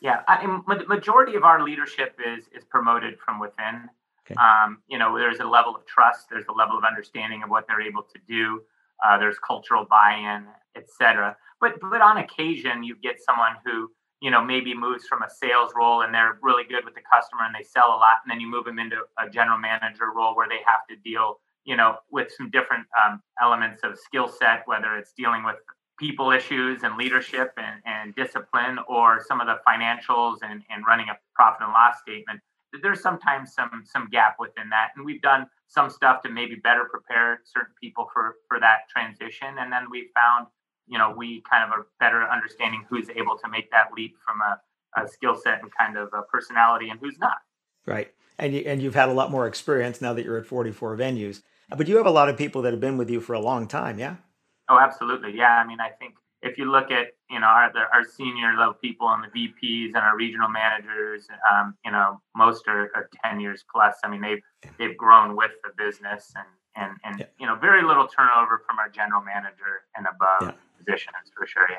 yeah, 0.00 0.20
I, 0.28 0.46
majority 0.86 1.34
of 1.34 1.42
our 1.42 1.62
leadership 1.62 2.18
is 2.24 2.44
is 2.56 2.64
promoted 2.64 3.18
from 3.18 3.40
within. 3.40 3.88
Okay. 4.24 4.34
Um, 4.36 4.78
you 4.88 4.98
know, 4.98 5.18
there's 5.18 5.40
a 5.40 5.46
level 5.46 5.74
of 5.74 5.86
trust, 5.86 6.28
there's 6.30 6.44
a 6.48 6.52
level 6.52 6.76
of 6.76 6.84
understanding 6.84 7.42
of 7.42 7.50
what 7.50 7.66
they're 7.66 7.80
able 7.80 8.02
to 8.02 8.18
do. 8.28 8.62
Uh, 9.04 9.18
there's 9.18 9.38
cultural 9.38 9.86
buy-in, 9.88 10.44
etc. 10.76 11.36
But 11.60 11.80
but 11.80 12.00
on 12.00 12.18
occasion, 12.18 12.84
you 12.84 12.94
get 12.96 13.20
someone 13.20 13.56
who 13.64 13.90
you 14.20 14.30
know 14.30 14.42
maybe 14.42 14.74
moves 14.74 15.06
from 15.06 15.22
a 15.22 15.30
sales 15.30 15.72
role 15.76 16.02
and 16.02 16.12
they're 16.14 16.38
really 16.42 16.64
good 16.64 16.84
with 16.84 16.94
the 16.94 17.02
customer 17.12 17.42
and 17.44 17.54
they 17.54 17.64
sell 17.64 17.88
a 17.88 17.98
lot, 17.98 18.18
and 18.24 18.30
then 18.30 18.40
you 18.40 18.48
move 18.48 18.64
them 18.64 18.78
into 18.78 18.96
a 19.18 19.28
general 19.28 19.58
manager 19.58 20.12
role 20.14 20.36
where 20.36 20.48
they 20.48 20.60
have 20.66 20.86
to 20.88 20.96
deal 20.96 21.40
you 21.64 21.76
know 21.76 21.96
with 22.10 22.30
some 22.36 22.50
different 22.50 22.86
um, 23.04 23.20
elements 23.42 23.82
of 23.84 23.98
skill 23.98 24.28
set, 24.28 24.62
whether 24.66 24.96
it's 24.96 25.12
dealing 25.16 25.44
with 25.44 25.56
people 25.98 26.30
issues 26.30 26.84
and 26.84 26.96
leadership 26.96 27.52
and, 27.56 27.82
and 27.84 28.14
discipline 28.14 28.78
or 28.88 29.20
some 29.26 29.40
of 29.40 29.48
the 29.48 29.56
financials 29.66 30.36
and, 30.42 30.62
and 30.70 30.86
running 30.86 31.08
a 31.08 31.18
profit 31.34 31.60
and 31.60 31.72
loss 31.72 31.98
statement 32.00 32.40
there's 32.82 33.00
sometimes 33.00 33.54
some 33.54 33.82
some 33.84 34.08
gap 34.10 34.36
within 34.38 34.68
that. 34.70 34.88
And 34.96 35.04
we've 35.04 35.22
done 35.22 35.46
some 35.68 35.90
stuff 35.90 36.22
to 36.22 36.28
maybe 36.28 36.56
better 36.56 36.84
prepare 36.90 37.40
certain 37.44 37.74
people 37.80 38.08
for 38.12 38.36
for 38.48 38.60
that 38.60 38.88
transition. 38.90 39.48
And 39.58 39.72
then 39.72 39.86
we 39.90 40.10
found 40.14 40.46
you 40.88 40.98
know 40.98 41.14
we 41.16 41.42
kind 41.50 41.64
of 41.64 41.70
are 41.70 41.86
better 42.00 42.22
understanding 42.22 42.84
who's 42.88 43.08
able 43.10 43.36
to 43.36 43.48
make 43.48 43.70
that 43.70 43.88
leap 43.96 44.16
from 44.24 44.40
a, 44.40 45.02
a 45.02 45.08
skill 45.08 45.36
set 45.36 45.62
and 45.62 45.70
kind 45.76 45.96
of 45.96 46.08
a 46.12 46.22
personality 46.22 46.88
and 46.88 47.00
who's 47.00 47.18
not 47.18 47.38
right 47.86 48.12
and 48.38 48.54
you, 48.54 48.62
and 48.66 48.82
you've 48.82 48.94
had 48.94 49.08
a 49.08 49.12
lot 49.12 49.30
more 49.30 49.46
experience 49.46 50.00
now 50.00 50.12
that 50.12 50.24
you're 50.24 50.38
at 50.38 50.46
44 50.46 50.96
venues 50.96 51.42
but 51.76 51.88
you 51.88 51.96
have 51.96 52.06
a 52.06 52.10
lot 52.10 52.28
of 52.28 52.36
people 52.36 52.62
that 52.62 52.72
have 52.72 52.80
been 52.80 52.96
with 52.96 53.10
you 53.10 53.20
for 53.20 53.34
a 53.34 53.40
long 53.40 53.66
time 53.66 53.98
yeah 53.98 54.16
Oh, 54.68 54.78
absolutely. 54.78 55.34
Yeah. 55.34 55.62
I 55.62 55.66
mean, 55.66 55.80
I 55.80 55.88
think 55.88 56.14
if 56.42 56.58
you 56.58 56.70
look 56.70 56.90
at 56.90 57.08
you 57.30 57.40
know 57.40 57.46
our 57.46 57.72
our 57.92 58.04
senior 58.04 58.54
level 58.56 58.74
people 58.74 59.08
and 59.08 59.24
the 59.24 59.28
VPs 59.28 59.88
and 59.88 59.96
our 59.96 60.16
regional 60.16 60.48
managers, 60.48 61.26
um, 61.50 61.74
you 61.84 61.90
know, 61.90 62.20
most 62.36 62.68
are, 62.68 62.90
are, 62.94 63.08
ten 63.24 63.40
years 63.40 63.64
plus. 63.72 63.96
I 64.04 64.08
mean, 64.08 64.20
they've 64.20 64.42
they've 64.78 64.96
grown 64.96 65.36
with 65.36 65.52
the 65.64 65.70
business 65.76 66.32
and 66.36 66.46
and 66.76 66.98
and 67.04 67.20
yeah. 67.20 67.26
you 67.40 67.46
know 67.46 67.56
very 67.56 67.82
little 67.82 68.06
turnover 68.06 68.62
from 68.66 68.78
our 68.78 68.88
general 68.88 69.22
manager 69.22 69.82
and 69.96 70.06
above 70.06 70.54
yeah. 70.54 70.60
Positions 70.78 71.32
for 71.36 71.46
sure. 71.46 71.66
Yeah. 71.70 71.76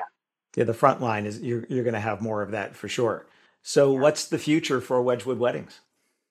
Yeah, 0.56 0.64
the 0.64 0.74
front 0.74 1.00
line 1.00 1.26
is 1.26 1.40
you're 1.40 1.64
you're 1.68 1.84
going 1.84 1.94
to 1.94 2.00
have 2.00 2.20
more 2.20 2.42
of 2.42 2.50
that 2.50 2.74
for 2.74 2.88
sure. 2.88 3.26
So, 3.62 3.92
yeah. 3.92 4.00
what's 4.00 4.26
the 4.26 4.38
future 4.38 4.80
for 4.80 5.00
Wedgewood 5.00 5.38
Weddings? 5.38 5.80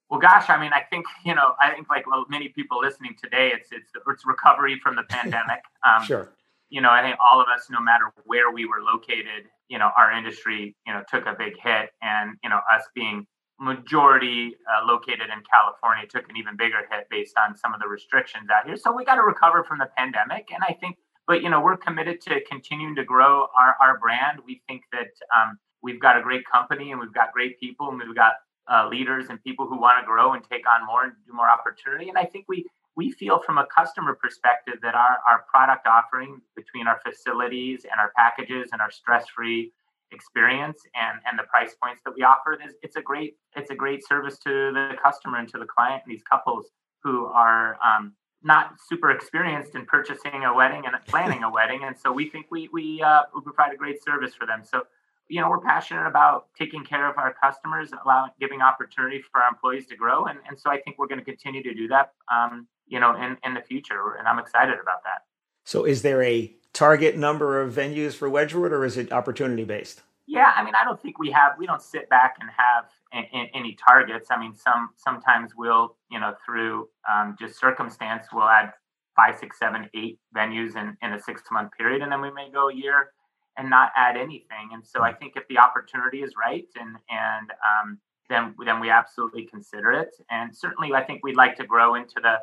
Well, 0.09 0.19
gosh, 0.19 0.49
I 0.49 0.59
mean, 0.59 0.71
I 0.73 0.81
think 0.89 1.05
you 1.23 1.35
know, 1.35 1.53
I 1.61 1.71
think 1.71 1.89
like 1.89 2.05
well, 2.05 2.25
many 2.29 2.49
people 2.49 2.79
listening 2.81 3.15
today, 3.21 3.51
it's 3.53 3.69
it's 3.71 3.91
it's 4.07 4.25
recovery 4.25 4.79
from 4.83 4.95
the 4.95 5.03
pandemic. 5.03 5.61
Um, 5.87 6.03
sure 6.03 6.29
you 6.69 6.81
know, 6.81 6.89
I 6.89 7.01
think 7.01 7.17
all 7.19 7.41
of 7.41 7.47
us, 7.47 7.67
no 7.69 7.81
matter 7.81 8.11
where 8.25 8.51
we 8.51 8.65
were 8.65 8.81
located, 8.81 9.49
you 9.67 9.77
know, 9.77 9.89
our 9.97 10.11
industry, 10.11 10.75
you 10.85 10.93
know, 10.93 11.03
took 11.09 11.25
a 11.25 11.35
big 11.37 11.53
hit, 11.61 11.89
and 12.01 12.37
you 12.43 12.49
know, 12.49 12.59
us 12.71 12.83
being 12.95 13.25
majority 13.59 14.55
uh, 14.71 14.85
located 14.85 15.27
in 15.33 15.43
California 15.51 16.07
took 16.07 16.29
an 16.29 16.37
even 16.37 16.55
bigger 16.55 16.87
hit 16.89 17.07
based 17.09 17.35
on 17.37 17.57
some 17.57 17.73
of 17.73 17.81
the 17.81 17.87
restrictions 17.87 18.47
out 18.49 18.65
here. 18.65 18.77
So 18.77 18.95
we 18.95 19.03
got 19.03 19.15
to 19.15 19.23
recover 19.23 19.63
from 19.63 19.79
the 19.79 19.89
pandemic, 19.97 20.49
and 20.53 20.63
I 20.63 20.73
think, 20.79 20.97
but 21.29 21.43
you 21.43 21.49
know, 21.49 21.61
we're 21.61 21.77
committed 21.77 22.19
to 22.21 22.41
continuing 22.49 22.95
to 22.95 23.05
grow 23.05 23.47
our 23.55 23.75
our 23.79 23.99
brand. 23.99 24.39
We 24.45 24.61
think 24.67 24.81
that 24.91 25.13
um, 25.37 25.59
we've 25.83 26.01
got 26.01 26.17
a 26.17 26.23
great 26.23 26.43
company, 26.51 26.91
and 26.91 26.99
we've 26.99 27.13
got 27.13 27.31
great 27.31 27.59
people, 27.59 27.87
and 27.89 27.99
we've 27.99 28.15
got 28.15 28.33
uh, 28.69 28.89
leaders 28.89 29.27
and 29.29 29.41
people 29.43 29.67
who 29.67 29.79
want 29.79 30.01
to 30.01 30.05
grow 30.05 30.33
and 30.33 30.43
take 30.43 30.63
on 30.67 30.85
more 30.87 31.03
and 31.03 31.13
do 31.27 31.31
more 31.31 31.47
opportunity. 31.47 32.09
And 32.09 32.17
I 32.17 32.25
think 32.25 32.45
we 32.49 32.65
we 32.97 33.11
feel 33.11 33.39
from 33.45 33.59
a 33.59 33.67
customer 33.67 34.15
perspective 34.15 34.73
that 34.81 34.95
our, 34.95 35.19
our 35.29 35.45
product 35.49 35.85
offering 35.85 36.41
between 36.55 36.87
our 36.87 36.99
facilities 37.05 37.85
and 37.85 37.99
our 37.99 38.11
packages 38.17 38.69
and 38.73 38.81
our 38.81 38.91
stress-free 38.91 39.71
experience 40.11 40.81
and, 40.95 41.19
and 41.25 41.37
the 41.37 41.43
price 41.43 41.75
points 41.81 42.01
that 42.03 42.13
we 42.17 42.23
offer 42.23 42.57
is 42.65 42.73
it's 42.81 42.95
a 42.95 43.01
great 43.01 43.37
it's 43.55 43.69
a 43.69 43.75
great 43.75 44.05
service 44.05 44.39
to 44.39 44.49
the 44.73 44.95
customer 45.01 45.37
and 45.37 45.47
to 45.47 45.59
the 45.59 45.67
client 45.67 46.01
and 46.03 46.11
these 46.11 46.23
couples 46.23 46.65
who 47.03 47.27
are 47.27 47.77
um, 47.85 48.13
not 48.43 48.75
super 48.87 49.11
experienced 49.11 49.75
in 49.75 49.85
purchasing 49.85 50.43
a 50.45 50.53
wedding 50.53 50.83
and 50.85 50.95
planning 51.07 51.43
a 51.43 51.51
wedding 51.51 51.83
and 51.83 51.97
so 51.97 52.11
we 52.11 52.29
think 52.29 52.45
we 52.49 52.69
we, 52.71 53.01
uh, 53.01 53.23
we 53.35 53.41
provide 53.41 53.73
a 53.73 53.77
great 53.77 54.03
service 54.03 54.33
for 54.33 54.45
them 54.45 54.61
so 54.63 54.83
you 55.27 55.39
know 55.39 55.49
we're 55.49 55.59
passionate 55.59 56.07
about 56.07 56.47
taking 56.57 56.83
care 56.83 57.09
of 57.09 57.17
our 57.17 57.33
customers 57.33 57.91
allowing 58.03 58.31
giving 58.39 58.61
opportunity 58.61 59.21
for 59.21 59.41
our 59.41 59.49
employees 59.49 59.85
to 59.87 59.95
grow 59.95 60.25
and, 60.25 60.39
and 60.47 60.59
so 60.59 60.69
i 60.71 60.79
think 60.79 60.97
we're 60.97 61.07
going 61.07 61.19
to 61.19 61.25
continue 61.25 61.61
to 61.61 61.73
do 61.73 61.87
that 61.87 62.13
um, 62.33 62.67
you 62.89 62.99
know, 62.99 63.15
in, 63.15 63.37
in 63.45 63.53
the 63.53 63.61
future. 63.61 64.15
And 64.17 64.27
I'm 64.27 64.39
excited 64.39 64.77
about 64.81 65.03
that. 65.03 65.23
So 65.63 65.85
is 65.85 66.01
there 66.01 66.21
a 66.21 66.53
target 66.73 67.17
number 67.17 67.61
of 67.61 67.73
venues 67.73 68.13
for 68.13 68.29
Wedgewood 68.29 68.73
or 68.73 68.83
is 68.83 68.97
it 68.97 69.11
opportunity 69.11 69.63
based? 69.63 70.01
Yeah, 70.27 70.51
I 70.55 70.63
mean, 70.63 70.75
I 70.75 70.83
don't 70.83 71.01
think 71.01 71.17
we 71.17 71.31
have, 71.31 71.53
we 71.57 71.65
don't 71.65 71.81
sit 71.81 72.09
back 72.09 72.35
and 72.39 72.49
have 72.55 72.85
any 73.11 73.75
targets. 73.75 74.29
I 74.31 74.39
mean, 74.39 74.55
some, 74.55 74.89
sometimes 74.95 75.53
we'll, 75.57 75.95
you 76.11 76.19
know, 76.19 76.33
through 76.45 76.89
um, 77.11 77.35
just 77.39 77.59
circumstance, 77.59 78.27
we'll 78.31 78.49
add 78.49 78.71
five, 79.15 79.37
six, 79.37 79.57
seven, 79.57 79.89
eight 79.95 80.19
venues 80.35 80.75
in, 80.75 80.95
in 81.01 81.13
a 81.13 81.19
six 81.19 81.41
month 81.51 81.71
period. 81.77 82.01
And 82.01 82.11
then 82.11 82.21
we 82.21 82.31
may 82.31 82.49
go 82.51 82.69
a 82.69 82.73
year 82.73 83.11
and 83.57 83.69
not 83.69 83.91
add 83.97 84.15
anything. 84.15 84.69
And 84.71 84.85
so 84.85 85.01
I 85.01 85.11
think 85.13 85.33
if 85.35 85.47
the 85.49 85.57
opportunity 85.57 86.19
is 86.19 86.33
right 86.39 86.67
and, 86.79 86.95
and, 87.09 87.51
um, 87.51 87.97
then, 88.29 88.53
then 88.63 88.79
we 88.79 88.91
absolutely 88.91 89.45
consider 89.45 89.91
it. 89.91 90.15
And 90.29 90.55
certainly 90.55 90.93
I 90.93 91.03
think 91.03 91.23
we'd 91.23 91.35
like 91.35 91.55
to 91.57 91.65
grow 91.65 91.95
into 91.95 92.21
the, 92.21 92.35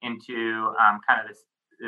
into 0.00 0.72
um, 0.80 1.00
kind 1.06 1.20
of 1.20 1.28
this, 1.28 1.44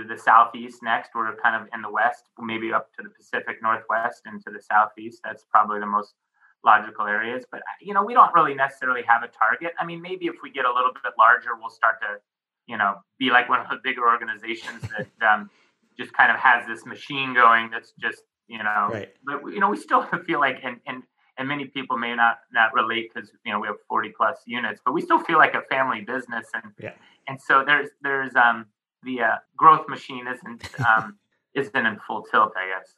the 0.09 0.19
southeast 0.19 0.83
next. 0.83 1.13
We're 1.15 1.35
kind 1.37 1.61
of 1.61 1.69
in 1.73 1.81
the 1.81 1.91
west, 1.91 2.25
maybe 2.39 2.73
up 2.73 2.93
to 2.97 3.03
the 3.03 3.09
Pacific 3.09 3.63
Northwest 3.63 4.23
and 4.27 4.45
to 4.45 4.51
the 4.53 4.61
southeast. 4.61 5.21
That's 5.25 5.47
probably 5.51 5.81
the 5.81 5.87
most 5.87 6.15
logical 6.67 7.07
areas. 7.07 7.45
But 7.51 7.63
you 7.81 7.95
know, 7.95 8.05
we 8.05 8.13
don't 8.13 8.35
really 8.35 8.55
necessarily 8.55 9.03
have 9.09 9.23
a 9.23 9.29
target. 9.29 9.73
I 9.79 9.87
mean, 9.87 10.03
maybe 10.03 10.27
if 10.27 10.37
we 10.43 10.51
get 10.51 10.67
a 10.67 10.73
little 10.73 10.93
bit 10.93 11.13
larger, 11.19 11.51
we'll 11.59 11.71
start 11.71 12.01
to, 12.03 12.19
you 12.67 12.77
know, 12.77 12.97
be 13.19 13.31
like 13.31 13.49
one 13.49 13.61
of 13.61 13.71
the 13.71 13.79
bigger 13.83 14.07
organizations 14.07 14.83
that 15.21 15.27
um, 15.27 15.49
just 15.99 16.13
kind 16.13 16.31
of 16.31 16.39
has 16.39 16.67
this 16.67 16.85
machine 16.85 17.33
going. 17.33 17.71
That's 17.71 17.93
just 17.99 18.23
you 18.49 18.59
know, 18.59 18.89
right. 18.93 19.09
but 19.25 19.41
you 19.47 19.61
know, 19.61 19.71
we 19.71 19.77
still 19.79 20.03
feel 20.27 20.41
like 20.41 20.59
and 20.63 20.81
and 20.87 21.03
and 21.39 21.49
many 21.49 21.67
people 21.67 21.97
may 21.97 22.15
not 22.15 22.39
not 22.53 22.73
relate 22.75 23.11
because 23.13 23.31
you 23.45 23.53
know 23.53 23.61
we 23.61 23.67
have 23.67 23.77
40 23.89 24.13
plus 24.17 24.39
units 24.47 24.81
but 24.85 24.93
we 24.93 25.01
still 25.01 25.19
feel 25.19 25.39
like 25.39 25.55
a 25.55 25.63
family 25.69 26.01
business 26.01 26.47
and 26.55 26.73
yeah. 26.79 26.93
and 27.29 27.41
so 27.41 27.63
there's 27.67 27.91
there's 28.03 28.35
um 28.37 28.67
the 29.03 29.21
uh, 29.21 29.37
growth 29.57 29.89
machine 29.89 30.27
isn't 30.27 30.81
um 30.87 31.19
isn't 31.55 31.87
in 31.87 31.99
full 32.07 32.23
tilt 32.23 32.53
i 32.57 32.67
guess 32.69 32.95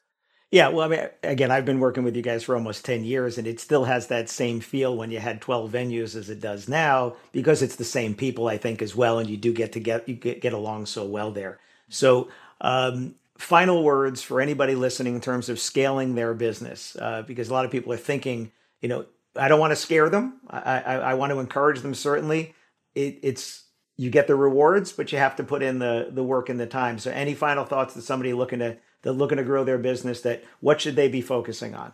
yeah 0.50 0.68
well 0.68 0.86
i 0.86 0.88
mean 0.88 1.08
again 1.22 1.50
i've 1.50 1.64
been 1.64 1.80
working 1.80 2.04
with 2.04 2.16
you 2.16 2.22
guys 2.22 2.44
for 2.44 2.54
almost 2.54 2.84
10 2.84 3.04
years 3.04 3.38
and 3.38 3.46
it 3.46 3.60
still 3.60 3.84
has 3.84 4.06
that 4.06 4.28
same 4.28 4.60
feel 4.60 4.96
when 4.96 5.10
you 5.10 5.18
had 5.18 5.40
12 5.40 5.70
venues 5.70 6.16
as 6.16 6.30
it 6.30 6.40
does 6.40 6.68
now 6.68 7.14
because 7.32 7.62
it's 7.62 7.76
the 7.76 7.84
same 7.84 8.14
people 8.14 8.48
i 8.48 8.56
think 8.56 8.80
as 8.80 8.96
well 8.96 9.18
and 9.18 9.28
you 9.28 9.36
do 9.36 9.52
get 9.52 9.72
to 9.72 9.80
get 9.80 10.08
you 10.08 10.14
get, 10.14 10.40
get 10.40 10.52
along 10.52 10.86
so 10.86 11.04
well 11.04 11.30
there. 11.30 11.58
So 11.88 12.28
um 12.60 13.14
final 13.36 13.84
words 13.84 14.22
for 14.22 14.40
anybody 14.40 14.74
listening 14.74 15.14
in 15.14 15.20
terms 15.20 15.48
of 15.48 15.60
scaling 15.60 16.14
their 16.14 16.34
business 16.34 16.96
uh, 17.00 17.22
because 17.22 17.50
a 17.50 17.52
lot 17.52 17.64
of 17.64 17.70
people 17.70 17.92
are 17.92 17.96
thinking 17.96 18.50
you 18.80 18.88
know 18.88 19.06
i 19.36 19.46
don't 19.46 19.60
want 19.60 19.70
to 19.70 19.76
scare 19.76 20.08
them. 20.08 20.40
I, 20.50 20.80
I, 20.80 20.94
I 20.96 21.14
want 21.14 21.32
to 21.32 21.38
encourage 21.38 21.80
them 21.80 21.94
certainly. 21.94 22.54
It, 22.94 23.20
it's 23.22 23.64
you 23.96 24.10
get 24.10 24.26
the 24.26 24.34
rewards 24.34 24.92
but 24.92 25.12
you 25.12 25.18
have 25.18 25.36
to 25.36 25.44
put 25.44 25.62
in 25.62 25.78
the 25.78 26.08
the 26.10 26.24
work 26.24 26.48
and 26.48 26.58
the 26.58 26.66
time. 26.66 26.98
So 26.98 27.10
any 27.10 27.34
final 27.34 27.64
thoughts 27.64 27.94
to 27.94 28.02
somebody 28.02 28.32
looking 28.32 28.60
to 28.60 28.78
that 29.02 29.12
looking 29.12 29.38
to 29.38 29.44
grow 29.44 29.64
their 29.64 29.78
business 29.78 30.20
that 30.22 30.44
what 30.60 30.80
should 30.80 30.96
they 30.96 31.08
be 31.08 31.20
focusing 31.20 31.74
on? 31.74 31.92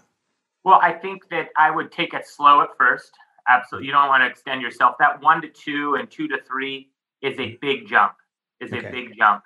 Well 0.65 0.79
i 0.83 0.93
think 0.93 1.29
that 1.31 1.49
i 1.57 1.71
would 1.71 1.93
take 1.93 2.15
it 2.15 2.27
slow 2.27 2.63
at 2.63 2.71
first. 2.79 3.13
Absolutely 3.49 3.87
you 3.87 3.93
don't 3.93 4.09
want 4.09 4.23
to 4.23 4.27
extend 4.27 4.63
yourself. 4.63 4.97
That 4.99 5.23
one 5.23 5.43
to 5.43 5.49
two 5.49 5.97
and 5.97 6.11
two 6.11 6.29
to 6.29 6.39
three 6.47 6.91
is 7.23 7.39
a 7.39 7.43
mm-hmm. 7.43 7.57
big 7.61 7.89
jump 7.89 8.15
is 8.61 8.73
okay. 8.73 8.87
a 8.87 8.91
big 8.91 9.17
jump. 9.17 9.43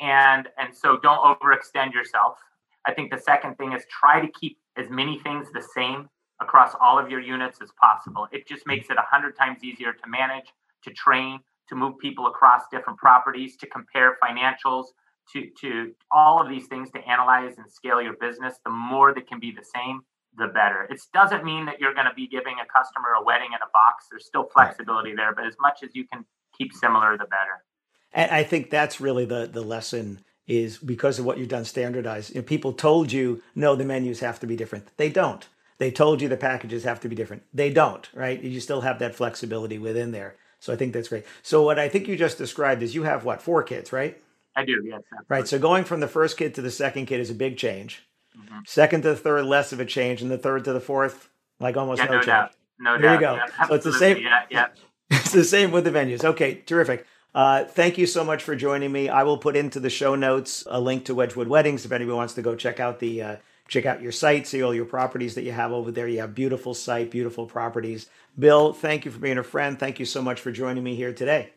And 0.00 0.48
and 0.58 0.74
so 0.74 0.98
don't 0.98 1.20
overextend 1.20 1.92
yourself. 1.92 2.38
I 2.86 2.94
think 2.94 3.10
the 3.10 3.18
second 3.18 3.56
thing 3.56 3.72
is 3.72 3.84
try 3.90 4.20
to 4.20 4.28
keep 4.28 4.58
as 4.76 4.88
many 4.88 5.18
things 5.18 5.48
the 5.52 5.62
same 5.74 6.08
across 6.40 6.74
all 6.80 6.98
of 6.98 7.10
your 7.10 7.20
units 7.20 7.58
as 7.62 7.70
possible. 7.78 8.26
It 8.32 8.48
just 8.48 8.66
makes 8.66 8.88
it 8.90 8.96
a 8.96 9.02
hundred 9.02 9.36
times 9.36 9.62
easier 9.62 9.92
to 9.92 10.08
manage, 10.08 10.46
to 10.84 10.90
train, 10.90 11.40
to 11.68 11.74
move 11.74 11.98
people 11.98 12.26
across 12.26 12.62
different 12.70 12.98
properties, 12.98 13.56
to 13.58 13.66
compare 13.66 14.16
financials, 14.22 14.86
to, 15.32 15.46
to 15.60 15.92
all 16.10 16.42
of 16.42 16.48
these 16.48 16.66
things 16.66 16.90
to 16.90 16.98
analyze 17.06 17.58
and 17.58 17.70
scale 17.70 18.00
your 18.02 18.14
business. 18.14 18.56
The 18.64 18.70
more 18.70 19.14
that 19.14 19.28
can 19.28 19.40
be 19.40 19.52
the 19.52 19.64
same, 19.64 20.00
the 20.36 20.48
better. 20.48 20.86
It 20.90 21.00
doesn't 21.12 21.44
mean 21.44 21.66
that 21.66 21.80
you're 21.80 21.94
going 21.94 22.06
to 22.06 22.14
be 22.14 22.26
giving 22.26 22.54
a 22.54 22.66
customer 22.66 23.10
a 23.20 23.24
wedding 23.24 23.48
in 23.48 23.56
a 23.62 23.70
box. 23.72 24.06
There's 24.10 24.26
still 24.26 24.48
flexibility 24.52 25.14
there, 25.14 25.34
but 25.34 25.46
as 25.46 25.56
much 25.60 25.82
as 25.82 25.90
you 25.94 26.06
can 26.06 26.24
keep 26.56 26.72
similar, 26.72 27.16
the 27.16 27.24
better. 27.24 27.64
And 28.12 28.30
I 28.30 28.42
think 28.42 28.70
that's 28.70 29.00
really 29.00 29.24
the 29.24 29.48
the 29.50 29.62
lesson 29.62 30.20
is 30.46 30.78
because 30.78 31.18
of 31.18 31.24
what 31.24 31.38
you've 31.38 31.48
done 31.48 31.64
standardized. 31.64 32.30
You 32.34 32.40
know, 32.40 32.46
people 32.46 32.72
told 32.72 33.12
you 33.12 33.42
no, 33.54 33.76
the 33.76 33.84
menus 33.84 34.20
have 34.20 34.40
to 34.40 34.46
be 34.46 34.56
different. 34.56 34.88
They 34.96 35.08
don't. 35.08 35.46
They 35.78 35.90
told 35.90 36.20
you 36.20 36.28
the 36.28 36.36
packages 36.36 36.84
have 36.84 37.00
to 37.00 37.08
be 37.08 37.14
different. 37.14 37.44
They 37.54 37.70
don't. 37.70 38.08
Right? 38.12 38.42
You 38.42 38.60
still 38.60 38.80
have 38.80 38.98
that 38.98 39.14
flexibility 39.14 39.78
within 39.78 40.10
there. 40.10 40.36
So 40.58 40.72
I 40.72 40.76
think 40.76 40.92
that's 40.92 41.08
great. 41.08 41.24
So 41.42 41.62
what 41.62 41.78
I 41.78 41.88
think 41.88 42.06
you 42.06 42.16
just 42.16 42.36
described 42.36 42.82
is 42.82 42.94
you 42.94 43.04
have 43.04 43.24
what 43.24 43.40
four 43.40 43.62
kids, 43.62 43.92
right? 43.92 44.20
I 44.60 44.64
do. 44.64 44.82
Yes. 44.84 45.00
Absolutely. 45.02 45.26
Right. 45.28 45.48
So 45.48 45.58
going 45.58 45.84
from 45.84 46.00
the 46.00 46.08
first 46.08 46.36
kid 46.36 46.54
to 46.54 46.62
the 46.62 46.70
second 46.70 47.06
kid 47.06 47.20
is 47.20 47.30
a 47.30 47.34
big 47.34 47.56
change. 47.56 48.06
Mm-hmm. 48.38 48.60
Second 48.66 49.02
to 49.02 49.10
the 49.10 49.16
third, 49.16 49.44
less 49.44 49.72
of 49.72 49.80
a 49.80 49.84
change, 49.84 50.22
and 50.22 50.30
the 50.30 50.38
third 50.38 50.64
to 50.64 50.72
the 50.72 50.80
fourth, 50.80 51.28
like 51.58 51.76
almost 51.76 51.98
yeah, 51.98 52.06
no, 52.06 52.12
no 52.12 52.18
change. 52.18 52.26
Doubt. 52.26 52.52
No 52.78 52.92
there 52.92 53.02
doubt. 53.02 53.14
you 53.14 53.20
go. 53.20 53.34
Yeah, 53.34 53.66
so 53.66 53.74
it's 53.74 53.84
the 53.84 53.92
same. 53.92 54.18
Yeah, 54.18 54.42
yeah. 54.50 54.66
It's 55.12 55.32
the 55.32 55.44
same 55.44 55.72
with 55.72 55.82
the 55.84 55.90
venues. 55.90 56.24
Okay, 56.24 56.54
terrific. 56.54 57.04
Uh, 57.34 57.64
thank 57.64 57.98
you 57.98 58.06
so 58.06 58.24
much 58.24 58.42
for 58.42 58.54
joining 58.54 58.92
me. 58.92 59.08
I 59.08 59.24
will 59.24 59.38
put 59.38 59.56
into 59.56 59.80
the 59.80 59.90
show 59.90 60.14
notes 60.14 60.64
a 60.68 60.80
link 60.80 61.04
to 61.06 61.14
Wedgewood 61.14 61.48
Weddings 61.48 61.84
if 61.84 61.92
anybody 61.92 62.16
wants 62.16 62.34
to 62.34 62.42
go 62.42 62.54
check 62.54 62.78
out 62.78 63.00
the 63.00 63.22
uh, 63.22 63.36
check 63.68 63.86
out 63.86 64.02
your 64.02 64.12
site, 64.12 64.46
see 64.46 64.62
all 64.62 64.74
your 64.74 64.84
properties 64.84 65.34
that 65.36 65.42
you 65.42 65.52
have 65.52 65.72
over 65.72 65.90
there. 65.90 66.08
You 66.08 66.20
have 66.20 66.34
beautiful 66.34 66.74
site, 66.74 67.10
beautiful 67.10 67.46
properties. 67.46 68.08
Bill, 68.38 68.72
thank 68.72 69.04
you 69.04 69.10
for 69.10 69.18
being 69.18 69.38
a 69.38 69.42
friend. 69.42 69.78
Thank 69.78 69.98
you 69.98 70.06
so 70.06 70.22
much 70.22 70.40
for 70.40 70.50
joining 70.50 70.82
me 70.82 70.94
here 70.94 71.12
today. 71.12 71.50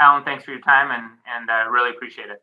Alan, 0.00 0.24
thanks 0.24 0.44
for 0.44 0.52
your 0.52 0.60
time 0.60 0.90
and 0.90 1.10
and 1.26 1.50
uh, 1.50 1.70
really 1.70 1.90
appreciate 1.90 2.30
it. 2.30 2.42